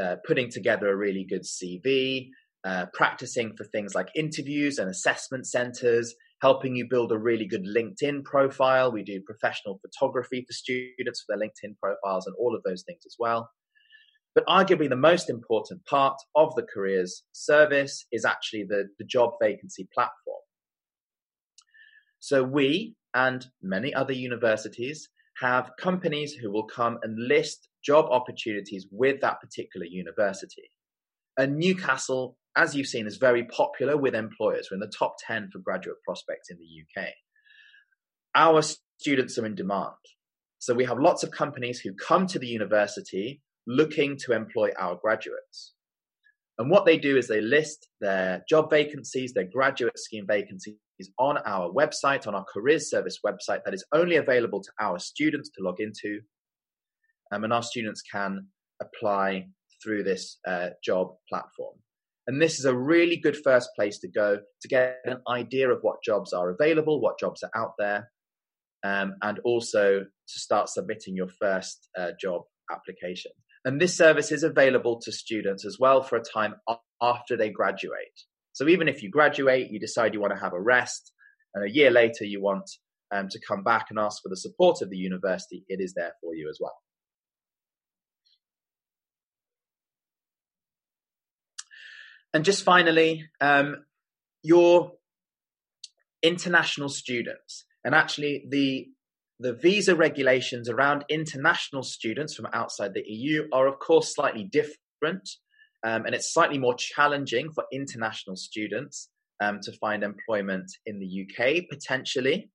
uh, 0.00 0.16
putting 0.26 0.50
together 0.50 0.90
a 0.90 0.96
really 0.96 1.24
good 1.24 1.44
CV, 1.44 2.28
uh, 2.64 2.86
practicing 2.92 3.56
for 3.56 3.64
things 3.64 3.94
like 3.94 4.08
interviews 4.14 4.78
and 4.78 4.90
assessment 4.90 5.46
centers, 5.46 6.14
helping 6.42 6.76
you 6.76 6.86
build 6.88 7.12
a 7.12 7.18
really 7.18 7.46
good 7.46 7.64
LinkedIn 7.64 8.24
profile. 8.24 8.92
We 8.92 9.02
do 9.02 9.20
professional 9.22 9.80
photography 9.80 10.44
for 10.46 10.52
students 10.52 11.24
for 11.24 11.36
their 11.36 11.46
LinkedIn 11.46 11.78
profiles 11.78 12.26
and 12.26 12.36
all 12.38 12.54
of 12.54 12.62
those 12.64 12.82
things 12.82 13.02
as 13.06 13.16
well. 13.18 13.50
But 14.34 14.46
arguably, 14.46 14.88
the 14.88 14.96
most 14.96 15.30
important 15.30 15.86
part 15.86 16.16
of 16.34 16.54
the 16.56 16.66
careers 16.74 17.22
service 17.32 18.04
is 18.10 18.24
actually 18.24 18.64
the, 18.64 18.88
the 18.98 19.04
job 19.04 19.34
vacancy 19.40 19.88
platform. 19.94 20.40
So, 22.18 22.42
we 22.42 22.94
and 23.14 23.46
many 23.62 23.94
other 23.94 24.12
universities 24.12 25.08
have 25.40 25.72
companies 25.78 26.34
who 26.34 26.50
will 26.50 26.66
come 26.66 26.98
and 27.02 27.16
list 27.18 27.68
job 27.84 28.06
opportunities 28.10 28.86
with 28.90 29.20
that 29.20 29.40
particular 29.40 29.86
university. 29.86 30.70
And 31.36 31.56
Newcastle, 31.56 32.36
as 32.56 32.74
you've 32.74 32.86
seen, 32.86 33.06
is 33.06 33.16
very 33.16 33.44
popular 33.44 33.96
with 33.96 34.14
employers. 34.14 34.68
We're 34.70 34.76
in 34.76 34.80
the 34.80 34.92
top 34.96 35.16
10 35.26 35.50
for 35.52 35.58
graduate 35.58 35.96
prospects 36.04 36.50
in 36.50 36.58
the 36.58 37.02
UK. 37.02 37.08
Our 38.34 38.62
students 38.98 39.38
are 39.38 39.46
in 39.46 39.54
demand. 39.54 39.92
So 40.58 40.74
we 40.74 40.84
have 40.84 40.98
lots 40.98 41.22
of 41.22 41.30
companies 41.30 41.80
who 41.80 41.92
come 41.94 42.26
to 42.28 42.38
the 42.38 42.46
university 42.46 43.42
looking 43.66 44.16
to 44.24 44.32
employ 44.32 44.70
our 44.78 44.96
graduates. 44.96 45.74
And 46.58 46.70
what 46.70 46.86
they 46.86 46.98
do 46.98 47.16
is 47.16 47.26
they 47.26 47.40
list 47.40 47.88
their 48.00 48.44
job 48.48 48.70
vacancies, 48.70 49.32
their 49.32 49.48
graduate 49.52 49.98
scheme 49.98 50.24
vacancies 50.28 50.76
on 51.18 51.38
our 51.38 51.70
website, 51.72 52.28
on 52.28 52.34
our 52.34 52.44
careers 52.52 52.88
service 52.88 53.18
website 53.26 53.64
that 53.64 53.74
is 53.74 53.84
only 53.92 54.16
available 54.16 54.62
to 54.62 54.70
our 54.80 54.98
students 54.98 55.50
to 55.50 55.64
log 55.64 55.80
into. 55.80 56.20
Um, 57.32 57.42
and 57.42 57.52
our 57.52 57.62
students 57.62 58.02
can 58.02 58.46
apply 58.80 59.46
through 59.82 60.04
this 60.04 60.38
uh, 60.46 60.70
job 60.84 61.14
platform. 61.28 61.76
And 62.26 62.40
this 62.40 62.58
is 62.58 62.64
a 62.64 62.74
really 62.74 63.16
good 63.16 63.36
first 63.36 63.70
place 63.76 63.98
to 63.98 64.08
go 64.08 64.38
to 64.62 64.68
get 64.68 64.98
an 65.04 65.18
idea 65.28 65.68
of 65.70 65.80
what 65.82 66.02
jobs 66.02 66.32
are 66.32 66.50
available, 66.50 67.00
what 67.00 67.18
jobs 67.18 67.42
are 67.42 67.50
out 67.60 67.72
there, 67.78 68.10
um, 68.82 69.14
and 69.22 69.40
also 69.44 70.00
to 70.00 70.38
start 70.38 70.68
submitting 70.68 71.16
your 71.16 71.28
first 71.28 71.88
uh, 71.98 72.12
job 72.20 72.42
application. 72.70 73.32
And 73.64 73.80
this 73.80 73.96
service 73.96 74.30
is 74.30 74.42
available 74.42 75.00
to 75.00 75.12
students 75.12 75.64
as 75.64 75.78
well 75.80 76.02
for 76.02 76.16
a 76.16 76.22
time 76.22 76.56
after 77.00 77.36
they 77.36 77.48
graduate. 77.48 78.20
So 78.52 78.68
even 78.68 78.88
if 78.88 79.02
you 79.02 79.10
graduate, 79.10 79.70
you 79.70 79.80
decide 79.80 80.14
you 80.14 80.20
want 80.20 80.34
to 80.34 80.40
have 80.40 80.52
a 80.52 80.60
rest, 80.60 81.12
and 81.54 81.64
a 81.64 81.72
year 81.72 81.90
later 81.90 82.24
you 82.24 82.42
want 82.42 82.70
um, 83.12 83.28
to 83.30 83.40
come 83.40 83.62
back 83.62 83.86
and 83.90 83.98
ask 83.98 84.22
for 84.22 84.28
the 84.28 84.36
support 84.36 84.82
of 84.82 84.90
the 84.90 84.96
university, 84.96 85.64
it 85.68 85.80
is 85.80 85.94
there 85.94 86.12
for 86.20 86.34
you 86.34 86.48
as 86.50 86.58
well. 86.60 86.74
And 92.32 92.44
just 92.44 92.64
finally, 92.64 93.24
um, 93.40 93.84
your 94.42 94.92
international 96.22 96.88
students, 96.88 97.64
and 97.84 97.94
actually 97.94 98.44
the 98.48 98.88
the 99.40 99.52
visa 99.52 99.94
regulations 99.96 100.68
around 100.68 101.04
international 101.08 101.82
students 101.82 102.34
from 102.34 102.46
outside 102.52 102.94
the 102.94 103.04
EU 103.06 103.48
are, 103.52 103.66
of 103.66 103.78
course, 103.78 104.14
slightly 104.14 104.44
different 104.44 105.28
um, 105.84 106.06
and 106.06 106.14
it's 106.14 106.32
slightly 106.32 106.58
more 106.58 106.74
challenging 106.74 107.52
for 107.52 107.64
international 107.70 108.36
students 108.36 109.10
um, 109.42 109.60
to 109.62 109.72
find 109.72 110.02
employment 110.02 110.72
in 110.86 110.98
the 110.98 111.26
UK 111.26 111.68
potentially. 111.68 112.50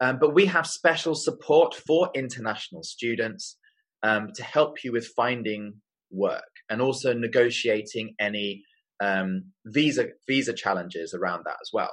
Um, 0.00 0.18
but 0.20 0.34
we 0.34 0.46
have 0.46 0.66
special 0.66 1.16
support 1.16 1.74
for 1.74 2.10
international 2.14 2.84
students 2.84 3.56
um, 4.04 4.28
to 4.36 4.44
help 4.44 4.84
you 4.84 4.92
with 4.92 5.08
finding 5.08 5.74
work 6.12 6.44
and 6.70 6.80
also 6.80 7.12
negotiating 7.12 8.14
any 8.20 8.62
um, 9.00 9.46
visa 9.66 10.06
visa 10.28 10.52
challenges 10.52 11.14
around 11.14 11.42
that 11.46 11.56
as 11.60 11.70
well. 11.72 11.90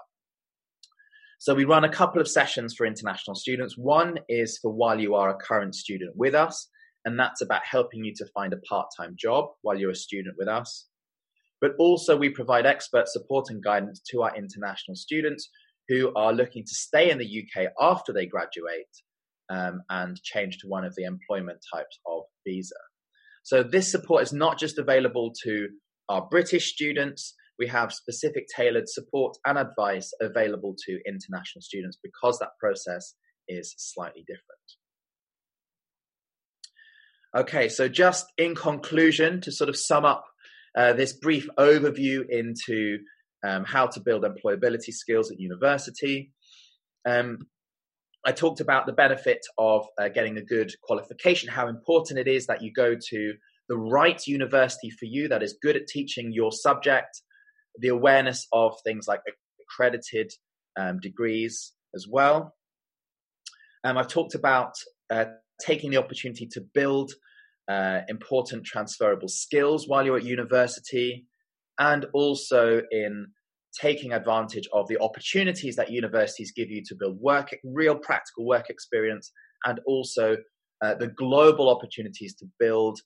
So 1.46 1.54
we 1.54 1.64
run 1.64 1.84
a 1.84 1.90
couple 1.90 2.20
of 2.20 2.28
sessions 2.28 2.74
for 2.74 2.88
international 2.88 3.36
students. 3.36 3.78
One 3.78 4.18
is 4.28 4.58
for 4.60 4.72
while 4.72 5.00
you 5.00 5.14
are 5.14 5.30
a 5.30 5.38
current 5.38 5.76
student 5.76 6.16
with 6.16 6.34
us, 6.34 6.68
and 7.06 7.20
that's 7.20 7.40
about 7.40 7.62
helping 7.64 8.04
you 8.04 8.16
to 8.16 8.26
find 8.34 8.52
a 8.52 8.58
part 8.68 8.88
time 8.98 9.16
job 9.16 9.50
while 9.62 9.80
you're 9.80 9.92
a 9.92 9.96
student 9.96 10.38
with 10.40 10.48
us. 10.48 10.88
But 11.62 11.74
also, 11.78 12.18
we 12.18 12.32
provide 12.32 12.66
expert 12.66 13.08
support 13.08 13.52
and 13.52 13.64
guidance 13.64 14.02
to 14.10 14.24
our 14.24 14.36
international 14.36 14.96
students 14.96 15.48
who 15.88 16.12
are 16.16 16.34
looking 16.34 16.64
to 16.64 16.74
stay 16.74 17.12
in 17.12 17.20
the 17.20 17.44
UK 17.44 17.68
after 17.80 18.12
they 18.12 18.26
graduate 18.26 18.96
um, 19.52 19.84
and 19.92 20.20
change 20.24 20.58
to 20.62 20.68
one 20.68 20.84
of 20.84 20.96
the 20.96 21.04
employment 21.04 21.60
types 21.72 22.00
of 22.08 22.24
visa. 22.44 22.74
So, 23.44 23.62
this 23.62 23.92
support 23.92 24.24
is 24.24 24.34
not 24.34 24.58
just 24.58 24.80
available 24.80 25.32
to 25.44 25.68
our 26.10 26.28
British 26.28 26.74
students, 26.74 27.36
we 27.60 27.68
have 27.68 27.94
specific 27.94 28.48
tailored 28.56 28.88
support 28.88 29.38
and 29.46 29.58
advice 29.58 30.12
available 30.22 30.76
to 30.86 31.00
international 31.08 31.62
students 31.62 31.98
because 32.02 32.40
that 32.40 32.58
process 32.60 33.16
is 33.48 33.74
slightly 33.78 34.24
different. 34.28 34.44
Okay, 37.36 37.68
so 37.68 37.90
just 37.90 38.26
in 38.38 38.56
conclusion, 38.56 39.42
to 39.42 39.52
sort 39.52 39.70
of 39.70 39.76
sum 39.76 40.06
up 40.06 40.26
uh, 40.78 40.94
this 40.94 41.14
brief 41.14 41.50
overview 41.60 42.24
into 42.30 43.00
um, 43.46 43.66
how 43.66 43.88
to 43.88 44.00
build 44.00 44.24
employability 44.24 44.92
skills 44.92 45.32
at 45.32 45.40
university. 45.40 46.32
Um, 47.06 47.40
I 48.26 48.32
talked 48.32 48.60
about 48.60 48.86
the 48.86 48.94
benefit 48.94 49.40
of 49.58 49.86
uh, 50.00 50.10
getting 50.10 50.38
a 50.38 50.42
good 50.42 50.72
qualification, 50.84 51.50
how 51.50 51.68
important 51.68 52.20
it 52.20 52.28
is 52.28 52.48
that 52.48 52.64
you 52.64 52.72
go 52.74 52.96
to 53.10 53.34
the 53.70 53.78
right 53.78 54.20
university 54.26 54.90
for 54.90 55.06
you 55.06 55.28
that 55.28 55.44
is 55.44 55.58
good 55.62 55.76
at 55.76 55.88
teaching 55.88 56.32
your 56.32 56.52
subject, 56.52 57.22
the 57.80 57.90
awareness 57.90 58.48
of 58.52 58.76
things 58.84 59.08
like 59.08 59.22
accredited 59.62 60.32
um, 60.78 61.00
degrees 61.00 61.74
as 61.94 62.08
well. 62.10 62.54
Um, 63.84 63.98
I've 63.98 64.08
talked 64.08 64.36
about 64.36 64.74
uh, 65.10 65.26
taking 65.62 65.92
the 65.92 65.98
opportunity 65.98 66.48
to 66.54 66.62
build 66.74 67.12
uh, 67.68 68.02
important 68.08 68.66
transferable 68.66 69.28
skills 69.28 69.88
while 69.88 70.06
you're 70.06 70.18
at 70.18 70.24
university, 70.24 71.26
and 71.80 72.06
also 72.14 72.82
in 72.92 73.28
taking 73.80 74.14
advantage 74.14 74.68
of 74.72 74.88
the 74.88 75.00
opportunities 75.00 75.76
that 75.76 75.92
universities 75.92 76.54
give 76.56 76.70
you 76.70 76.82
to 76.86 76.96
build 76.96 77.20
work, 77.20 77.56
real 77.64 77.96
practical 77.96 78.46
work 78.46 78.70
experience, 78.70 79.32
and 79.66 79.80
also 79.86 80.38
uh, 80.84 80.94
the 80.96 81.08
global 81.08 81.70
opportunities 81.70 82.36
to 82.36 82.46
build 82.60 83.00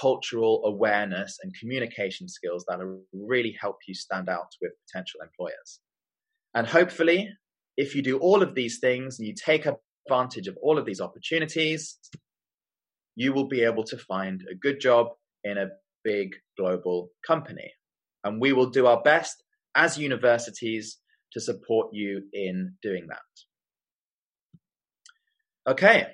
cultural 0.00 0.62
awareness 0.64 1.38
and 1.42 1.52
communication 1.58 2.28
skills 2.28 2.64
that 2.68 2.78
will 2.78 3.02
really 3.12 3.56
help 3.60 3.76
you 3.86 3.94
stand 3.94 4.28
out 4.28 4.48
with 4.60 4.72
potential 4.86 5.20
employers. 5.22 5.80
And 6.54 6.66
hopefully, 6.66 7.30
if 7.76 7.94
you 7.94 8.02
do 8.02 8.18
all 8.18 8.42
of 8.42 8.54
these 8.54 8.78
things 8.78 9.18
and 9.18 9.26
you 9.26 9.34
take 9.34 9.66
advantage 9.66 10.46
of 10.46 10.56
all 10.62 10.78
of 10.78 10.84
these 10.84 11.00
opportunities, 11.00 11.98
you 13.16 13.32
will 13.32 13.48
be 13.48 13.62
able 13.62 13.84
to 13.84 13.96
find 13.96 14.42
a 14.50 14.54
good 14.54 14.80
job 14.80 15.08
in 15.44 15.58
a 15.58 15.68
big 16.04 16.34
global 16.58 17.10
company. 17.26 17.72
And 18.24 18.40
we 18.40 18.52
will 18.52 18.70
do 18.70 18.86
our 18.86 19.02
best 19.02 19.42
as 19.74 19.98
universities 19.98 20.98
to 21.32 21.40
support 21.40 21.88
you 21.92 22.22
in 22.32 22.74
doing 22.82 23.06
that. 23.08 23.20
Okay 25.66 26.08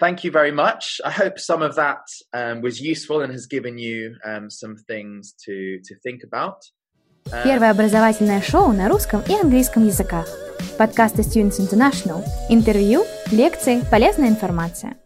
Thank 0.00 0.24
you 0.24 0.32
very 0.32 0.50
much. 0.50 1.00
I 1.04 1.10
hope 1.10 1.38
some 1.38 1.62
of 1.62 1.76
that 1.76 2.02
um, 2.32 2.62
was 2.62 2.80
useful 2.80 3.22
and 3.22 3.32
has 3.32 3.46
given 3.46 3.78
you 3.78 4.16
um, 4.24 4.50
some 4.50 4.76
things 4.76 5.32
to, 5.44 5.78
to 5.84 5.94
think 6.02 6.22
about. 6.24 6.58
Первое 7.42 7.70
образовательное 7.70 8.42
шоу 8.42 8.72
на 8.72 8.88
русском 8.88 9.22
и 9.22 9.34
английском 9.34 9.86
языках. 9.86 10.28
Подкасты 10.78 11.22
Students 11.22 11.58
International. 11.58 12.22
Интервью, 12.50 13.04
лекции, 13.30 13.82
полезная 13.90 14.28
информация. 14.28 14.96